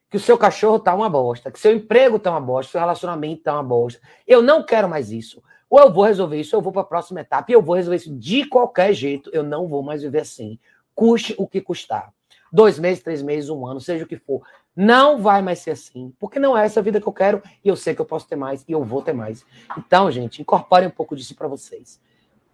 que 0.09 0.17
o 0.17 0.21
seu 0.21 0.39
cachorro 0.39 0.79
tá 0.79 0.95
uma 0.95 1.11
bosta, 1.11 1.51
que 1.51 1.59
seu 1.59 1.75
emprego 1.75 2.21
tá 2.21 2.31
uma 2.31 2.41
bosta, 2.41 2.71
seu 2.71 2.81
relacionamento 2.81 3.43
tá 3.43 3.55
uma 3.55 3.65
bosta. 3.65 4.01
Eu 4.25 4.41
não 4.41 4.65
quero 4.65 4.89
mais 4.89 5.11
isso. 5.11 5.43
Ou 5.69 5.81
eu 5.81 5.93
vou 5.93 6.05
resolver 6.05 6.39
isso, 6.39 6.55
ou 6.55 6.61
eu 6.61 6.63
vou 6.63 6.73
para 6.73 6.83
a 6.83 6.85
próxima 6.85 7.21
etapa 7.21 7.51
e 7.51 7.55
eu 7.55 7.61
vou 7.61 7.75
resolver 7.75 7.97
isso 7.97 8.15
de 8.15 8.47
qualquer 8.47 8.93
jeito. 8.93 9.29
Eu 9.33 9.43
não 9.43 9.67
vou 9.67 9.83
mais 9.83 10.03
viver 10.03 10.21
assim. 10.21 10.57
Custe 10.95 11.35
o 11.37 11.49
que 11.49 11.61
custar. 11.61 12.15
Dois 12.53 12.79
meses, 12.79 13.03
três 13.03 13.23
meses, 13.23 13.51
um 13.51 13.67
ano, 13.67 13.81
seja 13.81 14.05
o 14.05 14.07
que 14.07 14.17
for. 14.17 14.43
Não 14.77 15.21
vai 15.21 15.43
mais 15.43 15.59
ser 15.59 15.73
assim, 15.73 16.15
porque 16.21 16.39
não 16.39 16.57
é 16.57 16.65
essa 16.65 16.81
vida 16.81 17.01
que 17.01 17.09
eu 17.09 17.13
quero 17.13 17.43
e 17.65 17.69
eu 17.69 17.75
sei 17.75 17.93
que 17.93 18.01
eu 18.01 18.07
posso 18.07 18.29
ter 18.29 18.37
mais 18.37 18.65
e 18.69 18.73
eu 18.73 18.85
vou 18.85 19.03
ter 19.03 19.13
mais. 19.13 19.45
Então, 19.77 20.11
gente, 20.13 20.41
incorporem 20.41 20.89
um 20.89 20.93
pouco 20.93 21.17
disso 21.17 21.35
para 21.35 21.49
vocês. 21.49 22.01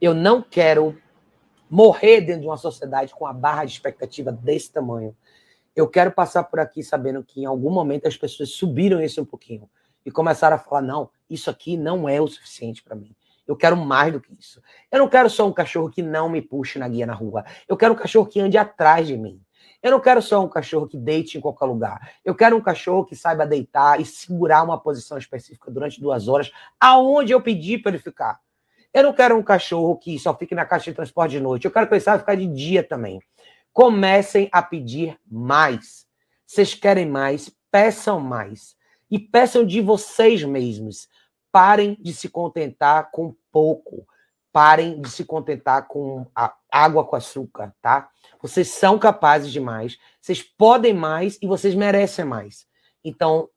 Eu 0.00 0.14
não 0.14 0.40
quero 0.40 0.96
morrer 1.68 2.22
dentro 2.22 2.42
de 2.42 2.46
uma 2.46 2.56
sociedade 2.56 3.14
com 3.14 3.26
a 3.26 3.32
barra 3.32 3.66
de 3.66 3.72
expectativa 3.72 4.32
desse 4.32 4.72
tamanho. 4.72 5.14
Eu 5.78 5.86
quero 5.86 6.10
passar 6.10 6.42
por 6.42 6.58
aqui 6.58 6.82
sabendo 6.82 7.22
que 7.22 7.42
em 7.42 7.44
algum 7.44 7.70
momento 7.70 8.08
as 8.08 8.16
pessoas 8.16 8.50
subiram 8.50 9.00
isso 9.00 9.22
um 9.22 9.24
pouquinho 9.24 9.70
e 10.04 10.10
começaram 10.10 10.56
a 10.56 10.58
falar: 10.58 10.82
não, 10.82 11.08
isso 11.30 11.48
aqui 11.48 11.76
não 11.76 12.08
é 12.08 12.20
o 12.20 12.26
suficiente 12.26 12.82
para 12.82 12.96
mim. 12.96 13.14
Eu 13.46 13.54
quero 13.54 13.76
mais 13.76 14.12
do 14.12 14.20
que 14.20 14.34
isso. 14.36 14.60
Eu 14.90 14.98
não 14.98 15.08
quero 15.08 15.30
só 15.30 15.46
um 15.46 15.52
cachorro 15.52 15.88
que 15.88 16.02
não 16.02 16.28
me 16.28 16.42
puxe 16.42 16.80
na 16.80 16.88
guia 16.88 17.06
na 17.06 17.14
rua. 17.14 17.44
Eu 17.68 17.76
quero 17.76 17.94
um 17.94 17.96
cachorro 17.96 18.26
que 18.26 18.40
ande 18.40 18.58
atrás 18.58 19.06
de 19.06 19.16
mim. 19.16 19.40
Eu 19.80 19.92
não 19.92 20.00
quero 20.00 20.20
só 20.20 20.44
um 20.44 20.48
cachorro 20.48 20.88
que 20.88 20.96
deite 20.96 21.38
em 21.38 21.40
qualquer 21.40 21.66
lugar. 21.66 22.10
Eu 22.24 22.34
quero 22.34 22.56
um 22.56 22.60
cachorro 22.60 23.04
que 23.04 23.14
saiba 23.14 23.46
deitar 23.46 24.00
e 24.00 24.04
segurar 24.04 24.64
uma 24.64 24.80
posição 24.80 25.16
específica 25.16 25.70
durante 25.70 26.00
duas 26.00 26.26
horas, 26.26 26.50
aonde 26.80 27.30
eu 27.30 27.40
pedir 27.40 27.82
para 27.82 27.92
ele 27.92 28.00
ficar. 28.00 28.40
Eu 28.92 29.04
não 29.04 29.12
quero 29.12 29.38
um 29.38 29.44
cachorro 29.44 29.96
que 29.96 30.18
só 30.18 30.34
fique 30.34 30.56
na 30.56 30.64
caixa 30.64 30.90
de 30.90 30.96
transporte 30.96 31.30
de 31.30 31.40
noite. 31.40 31.66
Eu 31.66 31.70
quero 31.70 31.86
que 31.86 31.94
ele 31.94 32.00
saiba 32.00 32.18
ficar 32.18 32.34
de 32.34 32.48
dia 32.48 32.82
também. 32.82 33.20
Comecem 33.78 34.48
a 34.50 34.60
pedir 34.60 35.16
mais. 35.24 36.04
Vocês 36.44 36.74
querem 36.74 37.06
mais? 37.06 37.48
Peçam 37.70 38.18
mais. 38.18 38.74
E 39.08 39.20
peçam 39.20 39.64
de 39.64 39.80
vocês 39.80 40.42
mesmos. 40.42 41.08
Parem 41.52 41.96
de 42.00 42.12
se 42.12 42.28
contentar 42.28 43.12
com 43.12 43.36
pouco. 43.52 44.04
Parem 44.52 45.00
de 45.00 45.08
se 45.08 45.24
contentar 45.24 45.86
com 45.86 46.26
água 46.68 47.04
com 47.04 47.14
açúcar, 47.14 47.72
tá? 47.80 48.10
Vocês 48.42 48.66
são 48.66 48.98
capazes 48.98 49.52
de 49.52 49.60
mais, 49.60 49.96
vocês 50.20 50.42
podem 50.42 50.92
mais 50.92 51.38
e 51.40 51.46
vocês 51.46 51.72
merecem 51.76 52.24
mais. 52.24 52.66
Então, 53.04 53.48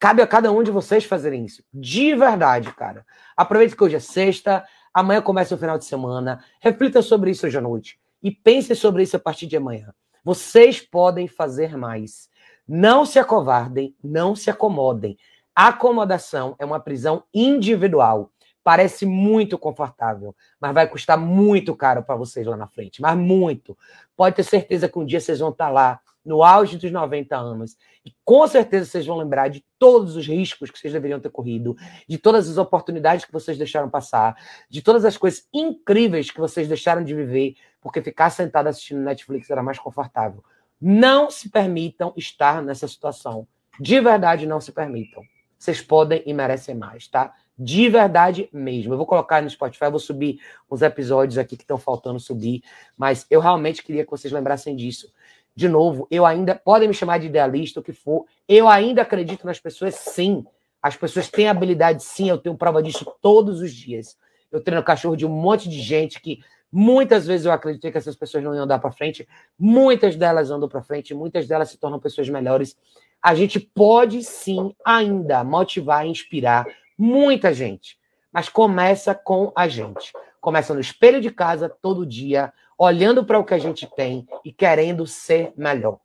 cabe 0.00 0.20
a 0.22 0.26
cada 0.26 0.50
um 0.50 0.64
de 0.64 0.72
vocês 0.72 1.04
fazerem 1.04 1.44
isso. 1.44 1.62
De 1.72 2.16
verdade, 2.16 2.74
cara. 2.74 3.06
Aproveite 3.36 3.76
que 3.76 3.84
hoje 3.84 3.94
é 3.94 4.00
sexta, 4.00 4.66
amanhã 4.92 5.22
começa 5.22 5.54
o 5.54 5.58
final 5.58 5.78
de 5.78 5.84
semana. 5.84 6.44
Reflita 6.58 7.00
sobre 7.00 7.30
isso 7.30 7.46
hoje 7.46 7.58
à 7.58 7.60
noite. 7.60 8.00
E 8.22 8.30
pense 8.30 8.74
sobre 8.74 9.02
isso 9.02 9.16
a 9.16 9.20
partir 9.20 9.46
de 9.46 9.56
amanhã. 9.56 9.92
Vocês 10.24 10.80
podem 10.80 11.26
fazer 11.26 11.76
mais. 11.76 12.28
Não 12.66 13.06
se 13.06 13.18
acovardem, 13.18 13.94
não 14.02 14.34
se 14.36 14.50
acomodem. 14.50 15.16
A 15.54 15.68
acomodação 15.68 16.54
é 16.58 16.64
uma 16.64 16.80
prisão 16.80 17.24
individual. 17.32 18.30
Parece 18.62 19.06
muito 19.06 19.56
confortável, 19.56 20.36
mas 20.60 20.74
vai 20.74 20.86
custar 20.86 21.18
muito 21.18 21.74
caro 21.74 22.02
para 22.02 22.16
vocês 22.16 22.46
lá 22.46 22.56
na 22.56 22.66
frente. 22.66 23.00
Mas 23.00 23.16
muito. 23.16 23.76
Pode 24.16 24.36
ter 24.36 24.42
certeza 24.42 24.88
que 24.88 24.98
um 24.98 25.06
dia 25.06 25.20
vocês 25.20 25.38
vão 25.38 25.48
estar 25.48 25.66
tá 25.66 25.70
lá, 25.70 26.00
no 26.28 26.42
auge 26.42 26.76
dos 26.76 26.92
90 26.92 27.34
anos, 27.34 27.76
e 28.04 28.12
com 28.22 28.46
certeza 28.46 28.84
vocês 28.84 29.06
vão 29.06 29.16
lembrar 29.16 29.48
de 29.48 29.64
todos 29.78 30.14
os 30.14 30.26
riscos 30.26 30.70
que 30.70 30.78
vocês 30.78 30.92
deveriam 30.92 31.18
ter 31.18 31.30
corrido, 31.30 31.74
de 32.06 32.18
todas 32.18 32.50
as 32.50 32.58
oportunidades 32.58 33.24
que 33.24 33.32
vocês 33.32 33.56
deixaram 33.56 33.88
passar, 33.88 34.36
de 34.68 34.82
todas 34.82 35.06
as 35.06 35.16
coisas 35.16 35.48
incríveis 35.54 36.30
que 36.30 36.38
vocês 36.38 36.68
deixaram 36.68 37.02
de 37.02 37.14
viver, 37.14 37.56
porque 37.80 38.02
ficar 38.02 38.30
sentado 38.30 38.68
assistindo 38.68 39.00
Netflix 39.00 39.50
era 39.50 39.62
mais 39.62 39.78
confortável. 39.78 40.42
Não 40.80 41.30
se 41.30 41.48
permitam 41.48 42.12
estar 42.16 42.62
nessa 42.62 42.86
situação. 42.86 43.46
De 43.80 44.00
verdade, 44.00 44.46
não 44.46 44.60
se 44.60 44.72
permitam. 44.72 45.22
Vocês 45.58 45.80
podem 45.80 46.22
e 46.24 46.32
merecem 46.32 46.74
mais, 46.74 47.08
tá? 47.08 47.34
De 47.58 47.88
verdade 47.88 48.48
mesmo. 48.52 48.92
Eu 48.92 48.96
vou 48.96 49.06
colocar 49.06 49.42
no 49.42 49.50
Spotify, 49.50 49.90
vou 49.90 49.98
subir 49.98 50.40
uns 50.70 50.82
episódios 50.82 51.36
aqui 51.36 51.56
que 51.56 51.64
estão 51.64 51.78
faltando 51.78 52.20
subir, 52.20 52.62
mas 52.96 53.26
eu 53.28 53.40
realmente 53.40 53.82
queria 53.82 54.04
que 54.04 54.10
vocês 54.10 54.32
lembrassem 54.32 54.76
disso. 54.76 55.12
De 55.54 55.68
novo, 55.68 56.06
eu 56.08 56.24
ainda. 56.24 56.54
Podem 56.54 56.86
me 56.86 56.94
chamar 56.94 57.18
de 57.18 57.26
idealista, 57.26 57.80
o 57.80 57.82
que 57.82 57.92
for. 57.92 58.26
Eu 58.46 58.68
ainda 58.68 59.02
acredito 59.02 59.44
nas 59.44 59.58
pessoas, 59.58 59.96
sim. 59.96 60.46
As 60.80 60.96
pessoas 60.96 61.28
têm 61.28 61.48
habilidade, 61.48 62.04
sim. 62.04 62.30
Eu 62.30 62.38
tenho 62.38 62.56
prova 62.56 62.80
disso 62.80 63.04
todos 63.20 63.60
os 63.60 63.74
dias. 63.74 64.16
Eu 64.52 64.62
treino 64.62 64.84
cachorro 64.84 65.16
de 65.16 65.26
um 65.26 65.28
monte 65.28 65.68
de 65.68 65.80
gente 65.80 66.20
que 66.20 66.38
muitas 66.70 67.26
vezes 67.26 67.46
eu 67.46 67.52
acreditei 67.52 67.90
que 67.90 67.98
essas 67.98 68.16
pessoas 68.16 68.44
não 68.44 68.54
iam 68.54 68.66
dar 68.66 68.78
para 68.78 68.90
frente. 68.90 69.26
Muitas 69.58 70.16
delas 70.16 70.50
andam 70.50 70.68
para 70.68 70.82
frente, 70.82 71.14
muitas 71.14 71.46
delas 71.46 71.70
se 71.70 71.78
tornam 71.78 71.98
pessoas 71.98 72.28
melhores. 72.28 72.76
A 73.22 73.34
gente 73.34 73.58
pode 73.58 74.22
sim 74.22 74.74
ainda 74.84 75.42
motivar 75.42 76.06
e 76.06 76.10
inspirar 76.10 76.66
muita 76.96 77.52
gente, 77.52 77.98
mas 78.32 78.48
começa 78.48 79.14
com 79.14 79.52
a 79.54 79.66
gente. 79.68 80.12
Começa 80.40 80.72
no 80.72 80.80
espelho 80.80 81.20
de 81.20 81.30
casa 81.30 81.68
todo 81.68 82.06
dia, 82.06 82.52
olhando 82.78 83.24
para 83.24 83.38
o 83.38 83.44
que 83.44 83.54
a 83.54 83.58
gente 83.58 83.86
tem 83.96 84.26
e 84.44 84.52
querendo 84.52 85.06
ser 85.06 85.52
melhor. 85.56 85.98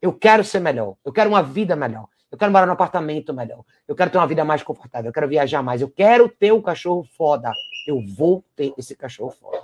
Eu 0.00 0.12
quero 0.12 0.44
ser 0.44 0.60
melhor, 0.60 0.94
eu 1.04 1.12
quero 1.12 1.30
uma 1.30 1.42
vida 1.42 1.74
melhor. 1.74 2.06
Eu 2.30 2.36
quero 2.36 2.52
morar 2.52 2.66
num 2.66 2.72
apartamento 2.72 3.32
melhor. 3.32 3.64
Eu 3.86 3.96
quero 3.96 4.10
ter 4.10 4.18
uma 4.18 4.26
vida 4.26 4.44
mais 4.44 4.62
confortável. 4.62 5.08
Eu 5.08 5.12
quero 5.14 5.28
viajar 5.28 5.62
mais. 5.62 5.80
Eu 5.80 5.88
quero 5.88 6.28
ter 6.28 6.52
um 6.52 6.60
cachorro 6.60 7.08
foda. 7.16 7.50
Eu 7.86 8.04
vou 8.06 8.44
ter 8.54 8.74
esse 8.76 8.94
cachorro 8.94 9.30
foda. 9.30 9.62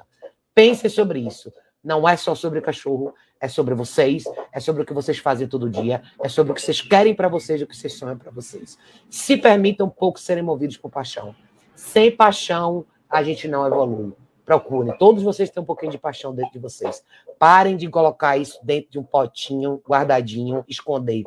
Pense 0.55 0.89
sobre 0.89 1.21
isso. 1.21 1.53
Não 1.83 2.09
é 2.09 2.17
só 2.17 2.35
sobre 2.35 2.63
cachorro, 2.63 3.13
é 3.39 3.47
sobre 3.47 3.75
vocês, 3.75 4.25
é 4.53 4.59
sobre 4.59 4.83
o 4.83 4.87
que 4.87 4.95
vocês 4.95 5.19
fazem 5.19 5.47
todo 5.47 5.69
dia, 5.69 6.03
é 6.23 6.29
sobre 6.31 6.53
o 6.53 6.55
que 6.55 6.63
vocês 6.63 6.81
querem 6.81 7.15
para 7.15 7.29
vocês, 7.29 7.61
o 7.61 7.67
que 7.67 7.77
vocês 7.77 7.93
sonham 7.93 8.17
para 8.17 8.31
vocês. 8.31 8.79
Se 9.11 9.37
permitam 9.37 9.87
um 9.87 9.91
pouco 9.91 10.19
serem 10.19 10.43
movidos 10.43 10.79
por 10.79 10.91
paixão. 10.91 11.35
Sem 11.75 12.11
paixão, 12.11 12.87
a 13.09 13.23
gente 13.23 13.47
não 13.47 13.67
evolui. 13.67 14.15
Procurem. 14.47 14.97
Todos 14.99 15.23
vocês 15.23 15.51
têm 15.51 15.63
um 15.63 15.67
pouquinho 15.67 15.93
de 15.93 15.99
paixão 15.99 16.35
dentro 16.35 16.53
de 16.53 16.59
vocês. 16.59 17.03
Parem 17.39 17.77
de 17.77 17.89
colocar 17.89 18.37
isso 18.37 18.59
dentro 18.63 18.91
de 18.91 18.99
um 18.99 19.03
potinho, 19.03 19.83
guardadinho, 19.87 20.65
esconder. 20.69 21.25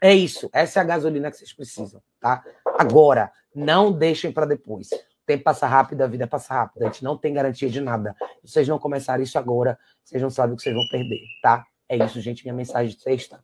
É 0.00 0.12
isso. 0.12 0.48
Essa 0.52 0.80
é 0.80 0.82
a 0.82 0.84
gasolina 0.84 1.30
que 1.30 1.36
vocês 1.36 1.52
precisam, 1.52 2.02
tá? 2.20 2.44
Agora, 2.78 3.30
não 3.54 3.92
deixem 3.92 4.32
para 4.32 4.46
depois. 4.46 4.90
Tempo 5.32 5.44
passa 5.44 5.66
rápido, 5.66 6.02
a 6.02 6.06
vida 6.06 6.26
passa 6.26 6.52
rápido. 6.52 6.82
A 6.82 6.86
gente 6.88 7.02
não 7.02 7.16
tem 7.16 7.32
garantia 7.32 7.70
de 7.70 7.80
nada. 7.80 8.14
Se 8.44 8.52
vocês 8.52 8.68
não 8.68 8.78
começarem 8.78 9.24
isso 9.24 9.38
agora, 9.38 9.78
vocês 10.04 10.22
não 10.22 10.28
sabem 10.28 10.52
o 10.52 10.56
que 10.58 10.62
vocês 10.62 10.74
vão 10.74 10.86
perder, 10.90 11.20
tá? 11.42 11.64
É 11.88 11.96
isso, 11.96 12.20
gente. 12.20 12.44
Minha 12.44 12.52
mensagem 12.52 12.94
de 12.94 13.00
sexta. 13.00 13.42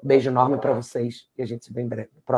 Beijo 0.00 0.30
enorme 0.30 0.58
para 0.58 0.72
vocês 0.74 1.28
e 1.36 1.42
a 1.42 1.44
gente 1.44 1.64
se 1.64 1.72
vê 1.72 1.82
em 1.82 1.88
breve. 1.88 2.10
Próximo 2.24 2.36